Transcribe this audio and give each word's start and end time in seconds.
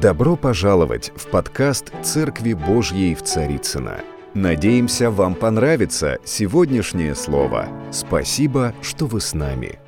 Добро 0.00 0.36
пожаловать 0.36 1.10
в 1.16 1.28
подкаст 1.28 1.86
«Церкви 2.04 2.52
Божьей 2.52 3.16
в 3.16 3.24
Царицына. 3.24 4.04
Надеемся, 4.32 5.10
вам 5.10 5.34
понравится 5.34 6.18
сегодняшнее 6.24 7.16
слово. 7.16 7.68
Спасибо, 7.92 8.76
что 8.80 9.06
вы 9.06 9.20
с 9.20 9.34
нами. 9.34 9.80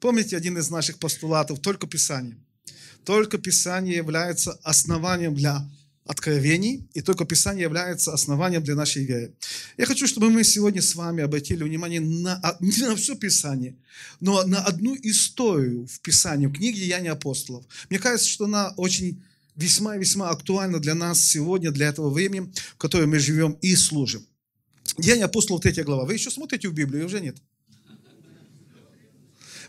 Помните 0.00 0.36
один 0.36 0.58
из 0.58 0.68
наших 0.68 0.98
постулатов 0.98 1.60
«Только 1.60 1.86
Писание». 1.86 2.44
Только 3.04 3.38
Писание 3.38 3.98
является 3.98 4.58
основанием 4.64 5.36
для 5.36 5.60
откровений, 6.04 6.88
и 6.94 7.00
только 7.00 7.24
Писание 7.24 7.62
является 7.62 8.12
основанием 8.12 8.62
для 8.62 8.74
нашей 8.74 9.04
веры. 9.04 9.32
Я 9.76 9.86
хочу, 9.86 10.06
чтобы 10.06 10.30
мы 10.30 10.42
сегодня 10.44 10.82
с 10.82 10.94
вами 10.94 11.22
обратили 11.22 11.62
внимание 11.62 12.00
на, 12.00 12.56
не 12.60 12.86
на 12.86 12.96
все 12.96 13.14
Писание, 13.14 13.76
но 14.20 14.42
на 14.44 14.62
одну 14.62 14.96
историю 15.02 15.86
в 15.86 16.00
Писании, 16.00 16.46
в 16.46 16.52
книге 16.52 16.80
Деяния 16.80 17.12
апостолов. 17.12 17.64
Мне 17.88 17.98
кажется, 17.98 18.28
что 18.28 18.46
она 18.46 18.74
очень 18.76 19.22
весьма 19.54 19.96
весьма 19.96 20.30
актуальна 20.30 20.80
для 20.80 20.94
нас 20.94 21.20
сегодня, 21.20 21.70
для 21.70 21.88
этого 21.88 22.10
времени, 22.10 22.52
в 22.74 22.76
котором 22.76 23.10
мы 23.10 23.18
живем 23.18 23.52
и 23.60 23.76
служим. 23.76 24.26
Деяния 24.98 25.24
апостолов, 25.24 25.62
3 25.62 25.82
глава. 25.84 26.04
Вы 26.04 26.14
еще 26.14 26.30
смотрите 26.30 26.68
в 26.68 26.74
Библию, 26.74 27.06
уже 27.06 27.20
нет? 27.20 27.36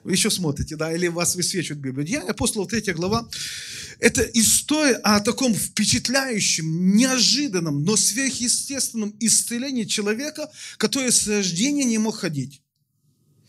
Вы 0.04 0.12
еще 0.14 0.30
смотрите, 0.30 0.76
да, 0.76 0.94
или 0.94 1.08
вас 1.08 1.36
высвечивает 1.36 1.82
Библия. 1.82 2.06
Деяния 2.06 2.32
апостолов, 2.32 2.70
3 2.70 2.94
глава. 2.94 3.28
Это 4.00 4.22
история 4.34 4.96
о 4.96 5.22
таком 5.22 5.54
впечатляющем, 5.54 6.96
неожиданном, 6.96 7.84
но 7.84 7.96
сверхъестественном 7.96 9.16
исцелении 9.20 9.86
человека, 9.86 10.52
который 10.78 11.12
с 11.12 11.26
рождения 11.28 11.86
не 11.86 12.00
мог 12.00 12.18
ходить. 12.18 12.62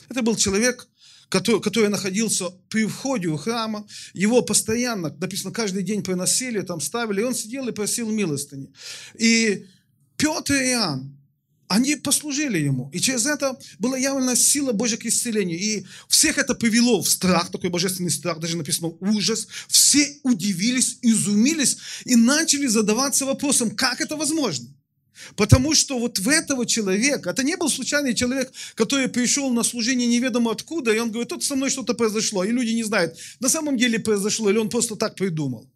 Это 0.09 0.23
был 0.23 0.37
человек, 0.37 0.87
который, 1.29 1.61
который 1.61 1.89
находился 1.89 2.51
при 2.69 2.87
входе 2.87 3.27
у 3.29 3.37
храма. 3.37 3.87
Его 4.13 4.43
постоянно, 4.43 5.13
написано, 5.19 5.53
каждый 5.53 5.83
день 5.83 6.05
приносили, 6.05 6.61
там 6.61 6.81
ставили, 6.81 7.23
и 7.23 7.25
он 7.25 7.35
сидел 7.35 7.67
и 7.67 7.73
просил 7.73 8.11
милостыни. 8.11 8.73
И 9.19 9.67
Петр 10.17 10.55
и 10.55 10.71
Иоанн, 10.71 11.19
они 11.69 11.97
послужили 11.97 12.59
ему. 12.59 12.91
И 12.93 13.01
через 13.01 13.27
это 13.27 13.59
была 13.79 13.97
явлена 13.97 14.37
сила 14.37 14.73
Божья 14.73 14.97
к 14.97 15.07
исцелению. 15.07 15.59
И 15.59 15.85
всех 16.09 16.39
это 16.39 16.55
привело 16.55 17.03
в 17.03 17.09
страх, 17.09 17.51
такой 17.51 17.71
божественный 17.71 18.11
страх, 18.11 18.39
даже 18.39 18.57
написано 18.57 18.93
ужас. 19.01 19.49
Все 19.69 20.19
удивились, 20.23 20.99
изумились 21.03 21.79
и 22.05 22.17
начали 22.17 22.67
задаваться 22.67 23.25
вопросом, 23.25 23.71
как 23.71 24.01
это 24.01 24.17
возможно. 24.17 24.69
Потому 25.37 25.75
что 25.75 25.99
вот 25.99 26.19
в 26.19 26.29
этого 26.29 26.67
человека, 26.67 27.31
это 27.31 27.43
не 27.43 27.57
был 27.57 27.71
случайный 27.71 28.15
человек, 28.15 28.53
который 28.75 29.09
пришел 29.09 29.51
на 29.51 29.63
служение 29.63 30.09
неведомо 30.09 30.51
откуда, 30.51 30.93
и 30.93 30.99
он 30.99 31.11
говорит, 31.11 31.29
тут 31.29 31.45
со 31.45 31.55
мной 31.55 31.71
что-то 31.71 31.95
произошло, 31.95 32.45
и 32.45 32.51
люди 32.51 32.71
не 32.71 32.83
знают, 32.83 33.17
на 33.41 33.49
самом 33.49 33.77
деле 33.77 33.99
произошло, 33.99 34.51
или 34.51 34.59
он 34.59 34.69
просто 34.69 34.97
так 34.97 35.15
придумал. 35.15 35.71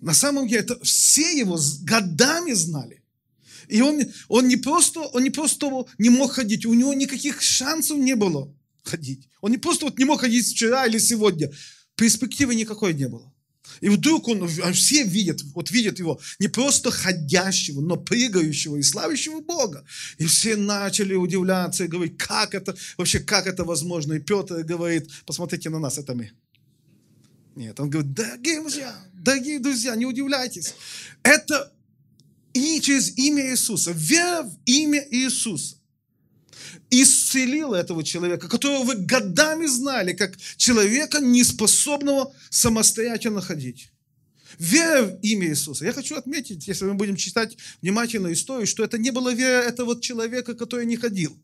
На 0.00 0.14
самом 0.14 0.48
деле, 0.48 0.62
это 0.62 0.82
все 0.82 1.38
его 1.38 1.58
годами 1.82 2.52
знали. 2.52 2.99
И 3.70 3.80
он, 3.80 4.00
он, 4.28 4.48
не 4.48 4.56
просто, 4.56 5.00
он 5.00 5.22
не 5.22 5.30
просто 5.30 5.86
не 5.98 6.10
мог 6.10 6.32
ходить, 6.32 6.66
у 6.66 6.74
него 6.74 6.92
никаких 6.94 7.40
шансов 7.40 7.98
не 7.98 8.16
было 8.16 8.52
ходить. 8.82 9.28
Он 9.40 9.50
не 9.50 9.58
просто 9.58 9.86
вот 9.86 9.98
не 9.98 10.04
мог 10.04 10.20
ходить 10.20 10.46
вчера 10.46 10.86
или 10.86 10.98
сегодня. 10.98 11.50
Перспективы 11.94 12.54
никакой 12.54 12.94
не 12.94 13.08
было. 13.08 13.32
И 13.80 13.88
вдруг 13.88 14.28
он, 14.28 14.48
все 14.48 15.04
видят, 15.04 15.42
вот 15.54 15.70
видят 15.70 15.98
его, 15.98 16.20
не 16.38 16.48
просто 16.48 16.90
ходящего, 16.90 17.80
но 17.80 17.96
прыгающего 17.96 18.76
и 18.76 18.82
славящего 18.82 19.40
Бога. 19.40 19.84
И 20.18 20.26
все 20.26 20.56
начали 20.56 21.14
удивляться 21.14 21.84
и 21.84 21.88
говорить, 21.88 22.18
как 22.18 22.54
это, 22.54 22.76
вообще, 22.98 23.20
как 23.20 23.46
это 23.46 23.64
возможно. 23.64 24.14
И 24.14 24.18
Петр 24.18 24.64
говорит, 24.64 25.08
посмотрите 25.24 25.70
на 25.70 25.78
нас, 25.78 25.98
это 25.98 26.14
мы. 26.14 26.32
Нет, 27.54 27.78
он 27.78 27.90
говорит, 27.90 28.12
дорогие 28.12 28.60
друзья, 28.60 28.94
дорогие 29.14 29.58
друзья, 29.60 29.94
не 29.94 30.06
удивляйтесь. 30.06 30.74
Это 31.22 31.72
и 32.52 32.80
через 32.80 33.16
имя 33.16 33.50
Иисуса, 33.50 33.92
вера 33.92 34.42
в 34.42 34.58
имя 34.64 35.06
Иисуса, 35.10 35.76
исцелила 36.90 37.76
этого 37.76 38.02
человека, 38.02 38.48
которого 38.48 38.84
вы 38.84 38.94
годами 38.96 39.66
знали, 39.66 40.12
как 40.12 40.36
человека, 40.56 41.20
неспособного 41.20 42.34
самостоятельно 42.50 43.40
ходить. 43.40 43.90
Вера 44.58 45.02
в 45.02 45.20
имя 45.22 45.48
Иисуса. 45.48 45.84
Я 45.84 45.92
хочу 45.92 46.16
отметить, 46.16 46.66
если 46.66 46.84
мы 46.84 46.94
будем 46.94 47.16
читать 47.16 47.56
внимательно 47.80 48.32
историю, 48.32 48.66
что 48.66 48.84
это 48.84 48.98
не 48.98 49.10
была 49.10 49.32
вера 49.32 49.62
этого 49.62 50.00
человека, 50.00 50.54
который 50.54 50.86
не 50.86 50.96
ходил. 50.96 51.40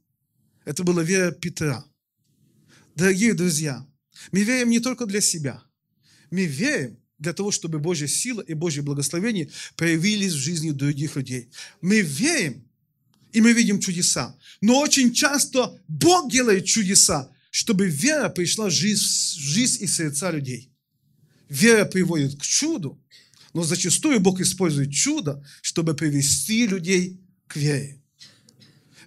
Это 0.64 0.82
была 0.82 1.02
вера 1.02 1.31
Петра. 1.31 1.84
Дорогие 2.97 3.34
друзья, 3.34 3.86
мы 4.32 4.42
верим 4.42 4.70
не 4.70 4.81
только 4.81 5.06
для 5.06 5.20
себя. 5.20 5.62
Мы 6.31 6.47
верим 6.47 6.98
для 7.19 7.32
того, 7.32 7.50
чтобы 7.50 7.78
Божья 7.78 8.06
сила 8.06 8.41
и 8.43 8.54
Божье 8.54 8.82
благословение 8.82 9.50
появились 9.77 10.32
в 10.32 10.38
жизни 10.38 10.71
других 10.71 11.16
людей. 11.16 11.49
Мы 11.81 12.00
верим, 12.03 12.65
и 13.32 13.41
мы 13.41 13.53
видим 13.53 13.81
чудеса. 13.81 14.37
Но 14.60 14.81
очень 14.81 15.12
часто 15.12 15.81
Бог 15.88 16.31
делает 16.31 16.66
чудеса, 16.66 17.31
чтобы 17.50 17.87
вера 17.87 18.28
пришла 18.28 18.66
в 18.66 18.71
жизнь, 18.71 19.03
в 19.03 19.41
жизнь 19.41 19.84
и 19.84 19.87
сердца 19.87 20.31
людей. 20.31 20.71
Вера 21.49 21.84
приводит 21.84 22.38
к 22.38 22.43
чуду, 22.43 23.03
но 23.55 23.62
зачастую 23.62 24.21
Бог 24.21 24.41
использует 24.41 24.93
чудо, 24.93 25.43
чтобы 25.62 25.94
привести 25.94 26.66
людей 26.66 27.21
к 27.47 27.56
вере. 27.56 28.03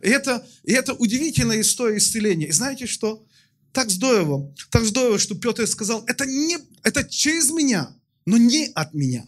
И 0.02 0.08
это, 0.08 0.48
и 0.64 0.72
это 0.72 0.94
удивительная 0.94 1.62
история 1.62 1.98
исцеления. 1.98 2.48
И 2.48 2.53
знаете 2.53 2.88
что? 2.88 3.25
Так 3.72 3.92
здорово, 3.92 4.56
так 4.72 4.84
здорово, 4.86 5.19
что 5.19 5.36
Петр 5.36 5.68
сказал, 5.68 6.03
это, 6.08 6.25
не, 6.25 6.58
это 6.81 7.08
через 7.08 7.52
меня– 7.52 7.96
но 8.29 8.38
не 8.38 8.67
от 8.75 8.94
меня. 8.94 9.28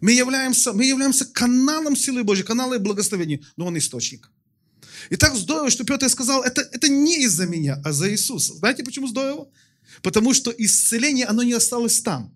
Мы 0.00 0.10
являемся, 0.10 0.72
мы 0.72 0.84
являемся 0.84 1.24
каналом 1.24 1.94
силы 1.94 2.24
Божьей, 2.24 2.44
каналом 2.44 2.82
благословения, 2.82 3.40
но 3.56 3.66
он 3.66 3.78
источник. 3.78 4.30
И 5.10 5.16
так 5.16 5.36
здорово, 5.36 5.70
что 5.70 5.84
Петр 5.84 6.08
сказал, 6.08 6.42
это, 6.42 6.60
это 6.72 6.88
не 6.88 7.22
из-за 7.22 7.46
меня, 7.46 7.80
а 7.84 7.92
за 7.92 8.10
Иисуса. 8.10 8.54
Знаете, 8.54 8.82
почему 8.82 9.06
здорово? 9.06 9.48
Потому 10.02 10.34
что 10.34 10.52
исцеление, 10.58 11.26
оно 11.26 11.44
не 11.44 11.52
осталось 11.52 12.00
там. 12.00 12.34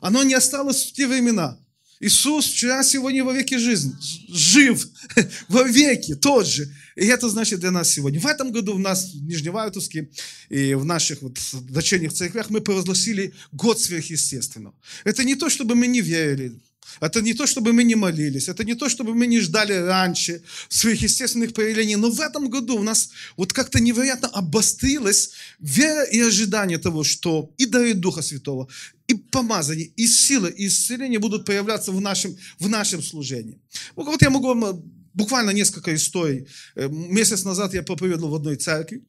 Оно 0.00 0.22
не 0.22 0.32
осталось 0.32 0.86
в 0.86 0.92
те 0.94 1.06
времена. 1.06 1.58
Иисус 2.02 2.46
вчера, 2.46 2.82
сегодня, 2.82 3.24
во 3.24 3.32
веки 3.32 3.56
жизнь. 3.58 3.96
Жив 4.28 4.88
во 5.48 5.62
веки, 5.62 6.16
тот 6.16 6.48
же. 6.48 6.68
И 6.96 7.06
это 7.06 7.28
значит 7.28 7.60
для 7.60 7.70
нас 7.70 7.90
сегодня. 7.90 8.18
В 8.18 8.26
этом 8.26 8.50
году 8.50 8.74
у 8.74 8.78
нас 8.78 9.14
в 9.14 9.22
Нижневартовске 9.22 10.10
и 10.48 10.74
в 10.74 10.84
наших 10.84 11.22
вот 11.22 11.38
дочерних 11.70 12.12
церквях 12.12 12.50
мы 12.50 12.60
провозгласили 12.60 13.32
год 13.52 13.80
сверхъестественного. 13.80 14.74
Это 15.04 15.22
не 15.22 15.36
то, 15.36 15.48
чтобы 15.48 15.76
мы 15.76 15.86
не 15.86 16.00
верили, 16.00 16.60
это 17.00 17.20
не 17.22 17.34
то, 17.34 17.46
чтобы 17.46 17.72
мы 17.72 17.84
не 17.84 17.94
молились, 17.94 18.48
это 18.48 18.64
не 18.64 18.74
то, 18.74 18.88
чтобы 18.88 19.14
мы 19.14 19.26
не 19.26 19.40
ждали 19.40 19.72
раньше 19.72 20.42
сверхъестественных 20.68 21.52
проявлений, 21.52 21.96
но 21.96 22.10
в 22.10 22.20
этом 22.20 22.48
году 22.48 22.76
у 22.76 22.82
нас 22.82 23.10
вот 23.36 23.52
как-то 23.52 23.80
невероятно 23.80 24.28
обострилась 24.28 25.30
вера 25.58 26.04
и 26.04 26.20
ожидание 26.20 26.78
того, 26.78 27.04
что 27.04 27.50
и 27.58 27.66
дары 27.66 27.94
Духа 27.94 28.22
Святого, 28.22 28.68
и 29.08 29.14
помазание, 29.14 29.86
и 29.96 30.06
сила, 30.06 30.46
и 30.46 30.66
исцеление 30.66 31.18
будут 31.18 31.44
появляться 31.44 31.92
в 31.92 32.00
нашем, 32.00 32.36
в 32.58 32.68
нашем 32.68 33.02
служении. 33.02 33.58
Вот 33.96 34.22
я 34.22 34.30
могу 34.30 34.48
вам 34.48 34.82
буквально 35.14 35.50
несколько 35.50 35.94
историй. 35.94 36.46
Э, 36.74 36.88
месяц 36.88 37.44
назад 37.44 37.74
я 37.74 37.82
проповедовал 37.82 38.30
в 38.30 38.34
одной 38.34 38.56
церкви, 38.56 39.02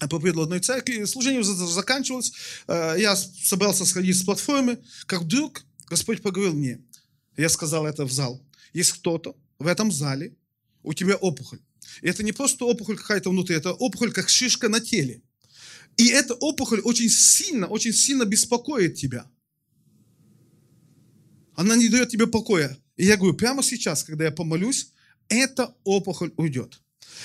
проповедовал 0.00 0.44
в 0.44 0.44
одной 0.44 0.60
церкви, 0.60 1.04
служение 1.04 1.42
заканчивалось, 1.42 2.32
э, 2.68 2.96
я 2.98 3.16
собрался 3.16 3.84
сходить 3.84 4.16
с 4.16 4.22
платформы, 4.22 4.78
как 5.06 5.22
вдруг 5.22 5.62
Господь 5.88 6.22
поговорил 6.22 6.54
мне, 6.54 6.80
я 7.36 7.48
сказал 7.48 7.86
это 7.86 8.04
в 8.04 8.12
зал, 8.12 8.42
есть 8.72 8.92
кто-то 8.92 9.36
в 9.58 9.66
этом 9.66 9.92
зале, 9.92 10.36
у 10.82 10.92
тебя 10.94 11.16
опухоль. 11.16 11.60
И 12.02 12.08
это 12.08 12.22
не 12.22 12.32
просто 12.32 12.64
опухоль 12.64 12.96
какая-то 12.96 13.30
внутри, 13.30 13.56
это 13.56 13.72
опухоль 13.72 14.12
как 14.12 14.28
шишка 14.28 14.68
на 14.68 14.80
теле. 14.80 15.22
И 15.96 16.08
эта 16.08 16.34
опухоль 16.34 16.80
очень 16.80 17.08
сильно, 17.08 17.66
очень 17.66 17.92
сильно 17.92 18.24
беспокоит 18.24 18.94
тебя. 18.94 19.30
Она 21.54 21.74
не 21.76 21.88
дает 21.88 22.10
тебе 22.10 22.26
покоя. 22.26 22.76
И 22.96 23.06
я 23.06 23.16
говорю, 23.16 23.34
прямо 23.34 23.62
сейчас, 23.62 24.04
когда 24.04 24.24
я 24.24 24.30
помолюсь, 24.30 24.92
эта 25.28 25.74
опухоль 25.84 26.32
уйдет. 26.36 26.80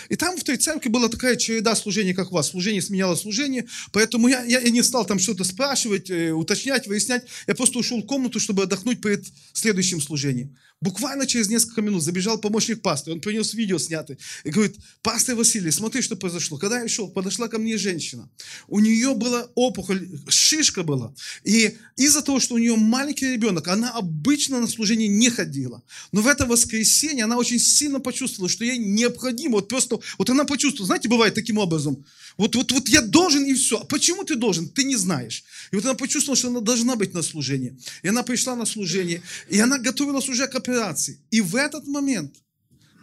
И 0.10 0.16
там 0.16 0.38
в 0.38 0.44
той 0.44 0.58
церкви 0.58 0.90
была 0.90 1.10
такая 1.10 1.36
череда 1.36 1.76
служений, 1.76 2.14
как 2.14 2.32
у 2.32 2.36
вас. 2.36 2.50
Служение 2.50 2.82
сменяло 2.82 3.16
служение, 3.16 3.68
поэтому 3.92 4.28
я, 4.28 4.44
я, 4.44 4.70
не 4.70 4.82
стал 4.84 5.06
там 5.06 5.20
что-то 5.20 5.44
спрашивать, 5.44 6.10
э, 6.10 6.32
уточнять, 6.32 6.88
выяснять. 6.88 7.26
Я 7.48 7.56
просто 7.56 7.80
ушел 7.80 8.02
в 8.02 8.06
комнату, 8.06 8.40
чтобы 8.40 8.64
отдохнуть 8.64 9.02
перед 9.02 9.26
следующим 9.54 10.02
служением. 10.02 10.56
Буквально 10.82 11.28
через 11.28 11.48
несколько 11.48 11.84
минут 11.84 12.02
забежал 12.02 12.40
помощник 12.40 12.82
пастора, 12.82 13.14
он 13.14 13.22
принес 13.22 13.54
видео 13.54 13.78
снятое 13.78 14.18
и 14.44 14.50
говорит, 14.50 14.78
пастор 15.04 15.36
Василий, 15.36 15.70
смотри, 15.70 16.02
что 16.02 16.16
произошло. 16.16 16.58
Когда 16.58 16.82
я 16.82 16.88
шел, 16.88 17.08
подошла 17.08 17.48
ко 17.48 17.60
мне 17.60 17.78
женщина. 17.78 18.28
У 18.68 18.80
нее 18.80 19.14
была 19.14 19.48
опухоль, 19.54 20.10
шишка 20.28 20.82
была. 20.82 21.14
И 21.44 21.78
из-за 21.98 22.24
того, 22.24 22.40
что 22.40 22.56
у 22.56 22.58
нее 22.58 22.76
маленький 22.76 23.32
ребенок, 23.32 23.68
она 23.68 23.92
обычно 23.92 24.60
на 24.60 24.68
служение 24.68 25.08
не 25.08 25.30
ходила. 25.30 25.84
Но 26.12 26.22
в 26.22 26.28
это 26.28 26.48
воскресенье 26.48 27.26
она 27.26 27.38
очень 27.38 27.60
сильно 27.60 28.00
почувствовала, 28.00 28.50
что 28.50 28.66
ей 28.66 28.80
необходимо, 28.80 29.62
просто, 29.72 30.00
вот 30.18 30.30
она 30.30 30.44
почувствовала, 30.44 30.88
знаете, 30.88 31.08
бывает 31.08 31.34
таким 31.34 31.58
образом, 31.58 32.06
вот, 32.38 32.56
вот, 32.56 32.72
вот 32.72 32.90
я 32.90 33.02
должен 33.02 33.46
и 33.46 33.54
все. 33.54 33.80
А 33.80 33.86
почему 33.86 34.24
ты 34.24 34.36
должен? 34.36 34.68
Ты 34.68 34.84
не 34.84 34.98
знаешь. 34.98 35.44
И 35.72 35.76
вот 35.76 35.86
она 35.86 35.94
почувствовала, 35.94 36.36
что 36.36 36.50
она 36.50 36.60
должна 36.60 36.96
быть 36.96 37.14
на 37.14 37.22
служении. 37.22 37.80
И 38.04 38.10
она 38.10 38.24
пришла 38.24 38.56
на 38.56 38.66
служение, 38.66 39.22
и 39.50 39.60
она 39.60 39.80
готовилась 39.80 40.30
уже 40.30 40.48
к 40.48 40.56
операции. 40.56 41.20
И 41.32 41.42
в 41.42 41.56
этот 41.56 41.88
момент, 41.88 42.36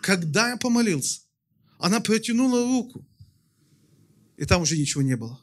когда 0.02 0.50
я 0.50 0.56
помолился, 0.56 1.20
она 1.78 2.00
протянула 2.00 2.62
руку, 2.62 3.06
и 4.36 4.44
там 4.44 4.62
уже 4.62 4.76
ничего 4.76 5.02
не 5.02 5.16
было. 5.16 5.40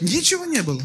Ничего 0.00 0.44
не 0.44 0.62
было. 0.62 0.82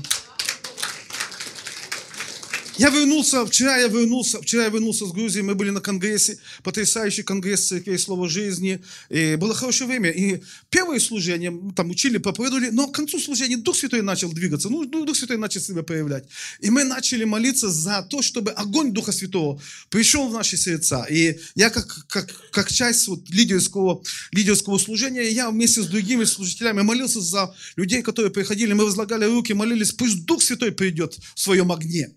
Я 2.77 2.89
вернулся, 2.89 3.45
вчера 3.45 3.77
я 3.77 3.88
вернулся, 3.88 4.42
вчера 4.42 4.63
я 4.63 4.69
вернулся 4.69 5.06
с 5.06 5.12
Грузии, 5.13 5.39
мы 5.39 5.56
были 5.56 5.69
на 5.69 5.80
конгрессе, 5.80 6.39
потрясающий 6.62 7.24
конгресс 7.24 7.68
церквей 7.68 7.98
Слова 7.98 8.27
Жизни, 8.27 8.83
и 9.10 9.38
было 9.38 9.54
хорошее 9.54 9.88
время. 9.88 10.10
И 10.10 10.42
первое 10.69 11.00
служение, 11.00 11.54
там 11.74 11.89
учили, 11.89 12.18
проповедовали, 12.18 12.72
но 12.72 12.88
к 12.88 12.95
концу 12.95 13.19
служения 13.19 13.56
Дух 13.56 13.77
Святой 13.77 14.01
начал 14.01 14.30
двигаться, 14.31 14.69
ну, 14.69 14.83
Дух 14.83 15.16
Святой 15.16 15.38
начал 15.38 15.62
себя 15.62 15.83
проявлять. 15.83 16.25
И 16.60 16.69
мы 16.69 16.83
начали 16.83 17.24
молиться 17.24 17.69
за 17.69 18.06
то, 18.10 18.22
чтобы 18.22 18.51
огонь 18.51 18.92
Духа 18.92 19.13
Святого 19.13 19.62
пришел 19.89 20.27
в 20.27 20.33
наши 20.33 20.57
сердца. 20.57 21.06
И 21.10 21.39
я 21.56 21.69
как, 21.69 22.06
как, 22.10 22.30
как 22.51 22.72
часть 22.72 23.07
вот 23.07 23.30
лидерского, 23.30 24.04
лидерского 24.33 24.77
служения, 24.80 25.30
я 25.30 25.50
вместе 25.50 25.81
с 25.81 25.86
другими 25.86 26.25
служителями 26.25 26.81
молился 26.81 27.22
за 27.22 27.56
людей, 27.77 28.01
которые 28.01 28.31
приходили, 28.31 28.74
мы 28.74 28.83
возлагали 28.83 29.24
руки, 29.24 29.54
молились, 29.54 29.94
пусть 29.94 30.25
Дух 30.25 30.42
Святой 30.42 30.74
придет 30.74 31.18
в 31.36 31.39
своем 31.39 31.72
огне. 31.72 32.13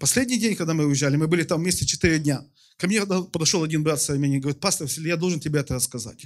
Последний 0.00 0.38
день, 0.38 0.56
когда 0.56 0.72
мы 0.72 0.86
уезжали, 0.86 1.16
мы 1.16 1.28
были 1.28 1.42
там 1.42 1.60
вместе 1.60 1.84
4 1.84 2.20
дня. 2.20 2.42
Ко 2.78 2.86
мне 2.86 3.04
подошел 3.04 3.62
один 3.62 3.82
брат 3.82 4.00
с 4.00 4.08
и 4.08 4.38
говорит, 4.38 4.58
пастор, 4.58 4.88
я 4.96 5.16
должен 5.18 5.40
тебе 5.40 5.60
это 5.60 5.74
рассказать. 5.74 6.24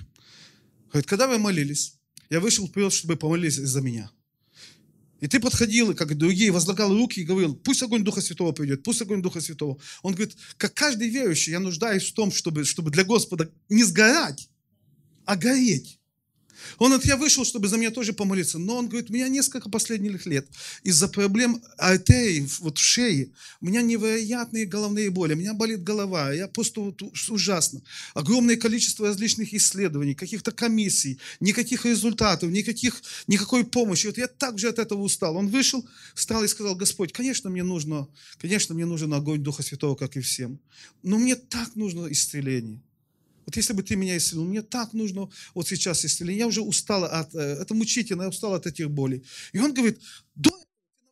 Говорит, 0.92 1.08
когда 1.08 1.26
вы 1.26 1.38
молились, 1.38 1.96
я 2.30 2.38
вышел 2.38 2.68
вперед, 2.68 2.92
чтобы 2.92 3.16
помолились 3.16 3.56
за 3.56 3.80
меня. 3.80 4.12
И 5.18 5.26
ты 5.26 5.40
подходил, 5.40 5.92
как 5.96 6.12
и 6.12 6.14
другие, 6.14 6.52
возлагал 6.52 6.96
руки 6.96 7.20
и 7.20 7.24
говорил, 7.24 7.56
пусть 7.56 7.82
огонь 7.82 8.04
Духа 8.04 8.20
Святого 8.20 8.52
придет, 8.52 8.84
пусть 8.84 9.02
огонь 9.02 9.22
Духа 9.22 9.40
Святого. 9.40 9.80
Он 10.02 10.14
говорит, 10.14 10.36
как 10.56 10.72
каждый 10.74 11.08
верующий, 11.08 11.50
я 11.50 11.58
нуждаюсь 11.58 12.04
в 12.04 12.12
том, 12.14 12.30
чтобы, 12.30 12.64
чтобы 12.64 12.92
для 12.92 13.02
Господа 13.02 13.50
не 13.68 13.82
сгорать, 13.82 14.48
а 15.24 15.34
гореть. 15.34 15.98
Он 16.78 16.90
говорит, 16.90 17.06
я 17.06 17.16
вышел, 17.16 17.44
чтобы 17.44 17.68
за 17.68 17.76
меня 17.76 17.90
тоже 17.90 18.12
помолиться. 18.12 18.58
Но 18.58 18.76
он 18.76 18.88
говорит, 18.88 19.10
у 19.10 19.12
меня 19.12 19.28
несколько 19.28 19.68
последних 19.68 20.26
лет 20.26 20.46
из-за 20.82 21.08
проблем 21.08 21.62
артерий 21.78 22.46
вот 22.60 22.78
в 22.78 22.82
шее, 22.82 23.30
у 23.60 23.66
меня 23.66 23.82
невероятные 23.82 24.66
головные 24.66 25.10
боли, 25.10 25.34
у 25.34 25.36
меня 25.36 25.54
болит 25.54 25.82
голова, 25.82 26.32
я 26.32 26.48
просто 26.48 26.80
вот 26.80 27.02
ужасно. 27.28 27.82
Огромное 28.14 28.56
количество 28.56 29.08
различных 29.08 29.52
исследований, 29.54 30.14
каких-то 30.14 30.52
комиссий, 30.52 31.18
никаких 31.40 31.84
результатов, 31.84 32.50
никаких, 32.50 33.02
никакой 33.26 33.64
помощи. 33.64 34.06
Вот 34.06 34.18
я 34.18 34.28
так 34.28 34.58
же 34.58 34.68
от 34.68 34.78
этого 34.78 35.02
устал. 35.02 35.36
Он 35.36 35.48
вышел, 35.48 35.86
встал 36.14 36.44
и 36.44 36.48
сказал, 36.48 36.74
Господь, 36.74 37.12
конечно, 37.12 37.50
мне 37.50 37.62
нужно, 37.62 38.08
конечно, 38.38 38.74
мне 38.74 38.86
нужен 38.86 39.12
огонь 39.14 39.42
Духа 39.42 39.62
Святого, 39.62 39.94
как 39.94 40.16
и 40.16 40.20
всем. 40.20 40.58
Но 41.02 41.18
мне 41.18 41.36
так 41.36 41.76
нужно 41.76 42.10
исцеление. 42.10 42.80
Вот 43.46 43.56
если 43.56 43.72
бы 43.72 43.82
ты 43.82 43.96
меня 43.96 44.16
исцелил, 44.16 44.44
мне 44.44 44.62
так 44.62 44.92
нужно 44.92 45.28
вот 45.54 45.68
сейчас 45.68 46.04
исцеление. 46.04 46.40
Я 46.40 46.46
уже 46.46 46.62
устал 46.62 47.04
от, 47.04 47.34
э, 47.34 47.58
это 47.60 47.74
мучительно, 47.74 48.22
я 48.22 48.28
устал 48.28 48.54
от 48.54 48.66
этих 48.66 48.90
болей. 48.90 49.22
И 49.52 49.58
он 49.58 49.74
говорит, 49.74 50.00
до 50.34 50.50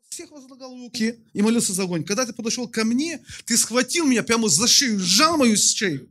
всех 0.08 0.30
возлагал 0.30 0.74
руки 0.74 1.16
и 1.32 1.42
молился 1.42 1.72
за 1.72 1.82
огонь. 1.84 2.04
Когда 2.04 2.26
ты 2.26 2.32
подошел 2.32 2.68
ко 2.68 2.84
мне, 2.84 3.20
ты 3.44 3.56
схватил 3.56 4.06
меня 4.06 4.22
прямо 4.22 4.48
за 4.48 4.66
шею, 4.66 4.98
сжал 4.98 5.36
мою 5.36 5.56
шею. 5.56 6.10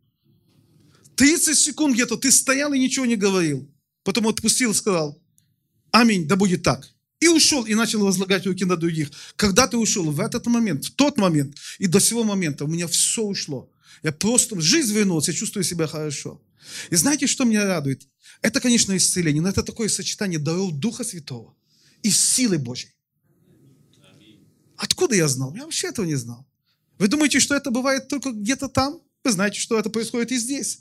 30 1.16 1.58
секунд 1.58 1.94
где-то 1.94 2.18
ты 2.18 2.32
стоял 2.32 2.74
и 2.74 2.80
ничего 2.80 3.06
не 3.06 3.16
говорил. 3.16 3.70
Потом 4.04 4.28
отпустил 4.28 4.74
сказал, 4.74 5.22
аминь, 5.92 6.28
да 6.28 6.36
будет 6.36 6.64
так. 6.64 6.90
И 7.20 7.28
ушел, 7.28 7.66
и 7.66 7.76
начал 7.76 8.04
возлагать 8.04 8.48
руки 8.48 8.66
на 8.66 8.76
других. 8.76 9.12
Когда 9.36 9.68
ты 9.68 9.78
ушел, 9.78 10.10
в 10.10 10.20
этот 10.20 10.48
момент, 10.48 10.86
в 10.86 10.96
тот 10.96 11.18
момент 11.18 11.56
и 11.78 11.86
до 11.86 12.00
сего 12.00 12.24
момента 12.24 12.66
у 12.66 12.68
меня 12.68 12.88
все 12.88 13.22
ушло. 13.22 13.70
Я 14.04 14.12
просто, 14.12 14.60
жизнь 14.60 14.94
вернулась, 14.94 15.28
я 15.28 15.34
чувствую 15.34 15.64
себя 15.64 15.88
хорошо. 15.88 16.42
И 16.90 16.96
знаете, 16.96 17.28
что 17.28 17.44
меня 17.44 17.66
радует? 17.66 18.08
Это, 18.42 18.60
конечно, 18.60 18.96
исцеление, 18.96 19.42
но 19.42 19.50
это 19.50 19.64
такое 19.64 19.90
сочетание 19.90 20.40
даров 20.40 20.74
Духа 20.74 21.04
Святого 21.04 21.56
и 22.04 22.10
силы 22.10 22.58
Божьей. 22.58 22.92
Откуда 24.78 25.16
я 25.16 25.28
знал? 25.28 25.54
Я 25.56 25.64
вообще 25.64 25.88
этого 25.88 26.06
не 26.06 26.16
знал. 26.16 26.48
Вы 26.98 27.08
думаете, 27.08 27.40
что 27.40 27.56
это 27.56 27.70
бывает 27.70 28.08
только 28.08 28.32
где-то 28.32 28.68
там? 28.68 29.02
Вы 29.24 29.32
знаете, 29.32 29.60
что 29.60 29.78
это 29.78 29.90
происходит 29.90 30.32
и 30.32 30.38
здесь. 30.38 30.80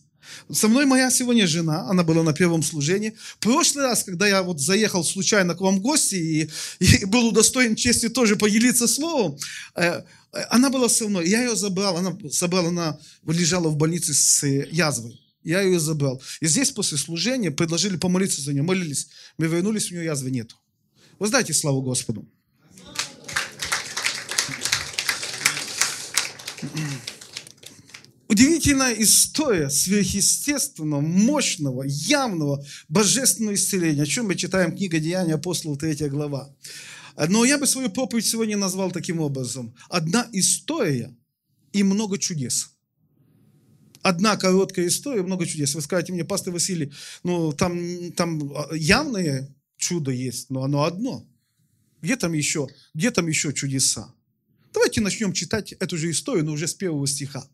Со 0.51 0.69
мной 0.69 0.87
моя 0.87 1.11
сегодня 1.11 1.47
жена, 1.47 1.89
она 1.89 2.03
была 2.03 2.23
на 2.23 2.33
первом 2.33 2.63
служении. 2.63 3.15
Прошлый 3.39 3.85
раз, 3.85 4.05
когда 4.05 4.27
я 4.27 4.43
вот 4.43 4.61
заехал 4.61 5.05
случайно 5.05 5.55
к 5.55 5.61
вам 5.61 5.77
в 5.77 5.81
гости 5.81 6.15
и, 6.15 6.51
и 6.85 7.05
был 7.05 7.29
удостоен 7.29 7.77
чести 7.77 8.09
тоже 8.09 8.37
поделиться 8.37 8.87
словом, 8.87 9.39
э, 9.77 10.03
она 10.51 10.71
была 10.71 10.89
со 10.89 11.09
мной, 11.09 11.29
я 11.29 11.43
ее 11.43 11.57
забрал, 11.57 11.97
она 11.97 12.17
собрала, 12.31 12.69
она 12.69 12.99
лежала 13.27 13.69
в 13.69 13.77
больнице 13.77 14.15
с 14.15 14.45
э, 14.45 14.69
язвой. 14.71 15.21
Я 15.43 15.63
ее 15.63 15.81
забрал. 15.81 16.23
И 16.41 16.47
здесь 16.47 16.71
после 16.71 16.99
служения 16.99 17.51
предложили 17.51 17.97
помолиться 17.97 18.43
за 18.43 18.53
нее. 18.53 18.63
Молились. 18.63 19.09
Мы 19.39 19.47
вернулись, 19.47 19.91
у 19.91 19.95
нее 19.95 20.05
язвы 20.05 20.31
нету. 20.31 20.57
Вы 21.19 21.29
знаете, 21.29 21.55
славу 21.55 21.81
Господу. 21.83 22.29
Удивительная 28.41 28.95
история 28.95 29.69
сверхъестественного, 29.69 31.03
мощного, 31.03 31.83
явного, 31.83 32.65
божественного 32.89 33.55
исцеления, 33.55 34.05
о 34.05 34.07
чем 34.07 34.29
мы 34.29 34.35
читаем 34.35 34.75
книга 34.75 34.99
Деяния 34.99 35.35
апостолов, 35.35 35.77
3 35.77 36.09
глава. 36.09 36.51
Но 37.29 37.45
я 37.45 37.59
бы 37.59 37.67
свою 37.67 37.91
проповедь 37.91 38.25
сегодня 38.25 38.57
назвал 38.57 38.93
таким 38.93 39.21
образом. 39.21 39.75
Одна 39.91 40.27
история 40.33 41.15
и 41.75 41.83
много 41.83 42.17
чудес. 42.17 42.71
Одна 44.01 44.39
короткая 44.39 44.87
история, 44.87 45.23
много 45.23 45.45
чудес. 45.45 45.75
Вы 45.75 45.83
скажете 45.83 46.15
мне, 46.15 46.25
пастор 46.25 46.55
Василий, 46.55 46.91
ну 47.23 47.53
там, 47.53 48.11
там 48.13 48.41
явное 48.73 49.55
чудо 49.77 50.13
есть, 50.13 50.49
но 50.49 50.63
оно 50.63 50.85
одно. 50.85 51.29
Где 52.01 52.17
там 52.17 52.33
еще, 52.33 52.69
где 52.95 53.11
там 53.11 53.27
еще 53.27 53.53
чудеса? 53.53 54.15
Давайте 54.73 55.01
начнем 55.01 55.33
читать 55.33 55.73
эту 55.73 55.97
же 55.97 56.11
историю, 56.11 56.45
но 56.45 56.53
уже 56.53 56.69
с 56.69 56.75
первого 56.75 57.07
стиха. 57.07 57.45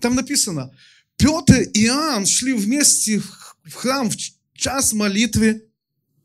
Там 0.00 0.14
написано, 0.14 0.74
Петр 1.16 1.60
и 1.60 1.84
Иоанн 1.84 2.26
шли 2.26 2.52
вместе 2.52 3.18
в 3.18 3.72
храм 3.72 4.10
в 4.10 4.16
час 4.54 4.92
молитвы 4.92 5.68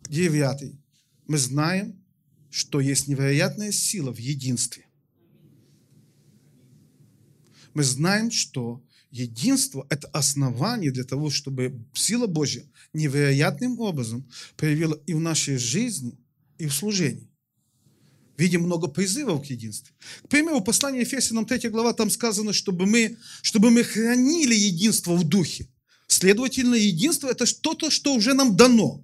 девятый. 0.09 0.79
Мы 1.27 1.37
знаем, 1.37 2.01
что 2.49 2.79
есть 2.79 3.07
невероятная 3.07 3.71
сила 3.71 4.13
в 4.13 4.17
единстве. 4.17 4.85
Мы 7.73 7.83
знаем, 7.83 8.31
что 8.31 8.83
единство– 9.11 9.85
это 9.89 10.07
основание 10.07 10.91
для 10.91 11.03
того, 11.03 11.29
чтобы 11.29 11.85
сила 11.93 12.25
Божья 12.25 12.63
невероятным 12.93 13.79
образом 13.79 14.27
проявила 14.55 14.99
и 15.05 15.13
в 15.13 15.19
нашей 15.19 15.57
жизни, 15.57 16.17
и 16.57 16.65
в 16.65 16.73
служении. 16.73 17.29
Видим 18.37 18.61
много 18.61 18.87
призывов 18.87 19.41
к 19.41 19.45
единству. 19.45 19.95
К 20.23 20.29
примеру, 20.29 20.61
послание 20.61 21.01
Ефесянам 21.01 21.45
3 21.45 21.69
глава, 21.69 21.93
там 21.93 22.11
сказано, 22.11 22.53
чтобы 22.53 22.85
мы, 22.85 23.17
чтобы 23.41 23.71
мы 23.71 23.83
хранили 23.83 24.53
единство 24.53 25.15
в 25.15 25.23
духе. 25.23 25.67
Следовательно, 26.07 26.75
единство– 26.75 27.27
это 27.31 27.47
что-то, 27.47 27.89
что 27.89 28.13
уже 28.13 28.35
нам 28.35 28.55
дано. 28.55 29.03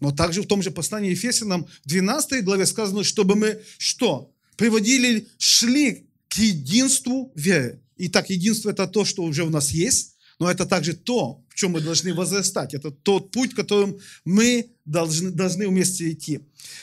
Но 0.00 0.10
также 0.10 0.42
в 0.42 0.46
том 0.46 0.62
же 0.62 0.72
послании 0.72 1.12
Ефесянам 1.12 1.66
в 1.84 1.88
12 1.88 2.44
главе 2.44 2.66
сказано, 2.66 3.04
чтобы 3.04 3.36
мы 3.36 3.62
что? 3.78 4.34
Приводили, 4.56 5.28
шли 5.38 6.08
к 6.28 6.38
единству 6.38 7.32
веры. 7.36 7.80
Итак, 7.96 8.30
единство– 8.30 8.70
это 8.70 8.88
то, 8.88 9.04
что 9.04 9.22
уже 9.22 9.44
у 9.44 9.50
нас 9.50 9.70
есть, 9.70 10.16
но 10.40 10.50
это 10.50 10.66
также 10.66 10.94
то, 10.94 11.43
чем 11.54 11.72
мы 11.72 11.80
должны 11.80 12.12
возрастать. 12.12 12.74
Это 12.74 12.90
тот 12.90 13.30
путь, 13.30 13.54
которым 13.54 13.98
мы 14.24 14.70
должны, 14.84 15.30
должны 15.30 15.68
вместе 15.68 16.10
идти. 16.10 16.40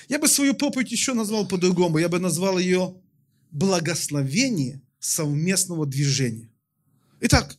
Я 0.10 0.20
бы 0.20 0.28
свою 0.28 0.54
проповедь 0.54 0.92
еще 0.92 1.14
назвал 1.14 1.48
по-другому. 1.48 1.98
Я 1.98 2.10
бы 2.10 2.20
назвал 2.20 2.58
ее 2.58 2.96
«Благословение 3.52 4.82
совместного 5.00 5.86
движения». 5.86 6.50
Итак, 7.20 7.58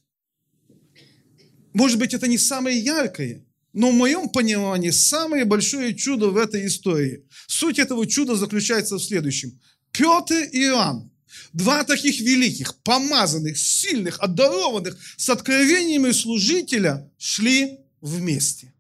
может 1.73 1.99
быть, 1.99 2.15
это 2.15 2.27
не 2.27 2.39
самое 2.39 2.79
яркое, 2.79 3.45
но 3.73 3.91
в 3.91 3.95
моем 3.95 4.29
понимании 4.29 4.91
самое 4.91 5.45
большое 5.45 5.95
чудо 5.95 6.31
в 6.31 6.37
этой 6.37 6.67
истории. 6.67 7.25
Суть 7.47 7.79
этого 7.79 8.07
чуда 8.07 8.37
заключается 8.37 8.97
в 8.97 9.03
следующем. 9.03 9.61
Петр 9.93 10.49
и 10.53 10.65
Иоанн, 10.65 11.12
два 11.53 11.85
таких 11.85 12.21
великих, 12.21 12.77
помазанных, 12.83 13.59
сильных, 13.59 14.21
одарованных, 14.21 14.99
с 15.17 15.29
откровениями 15.29 16.13
служителя, 16.13 17.11
шли 17.19 17.79
вместе. 18.01 18.73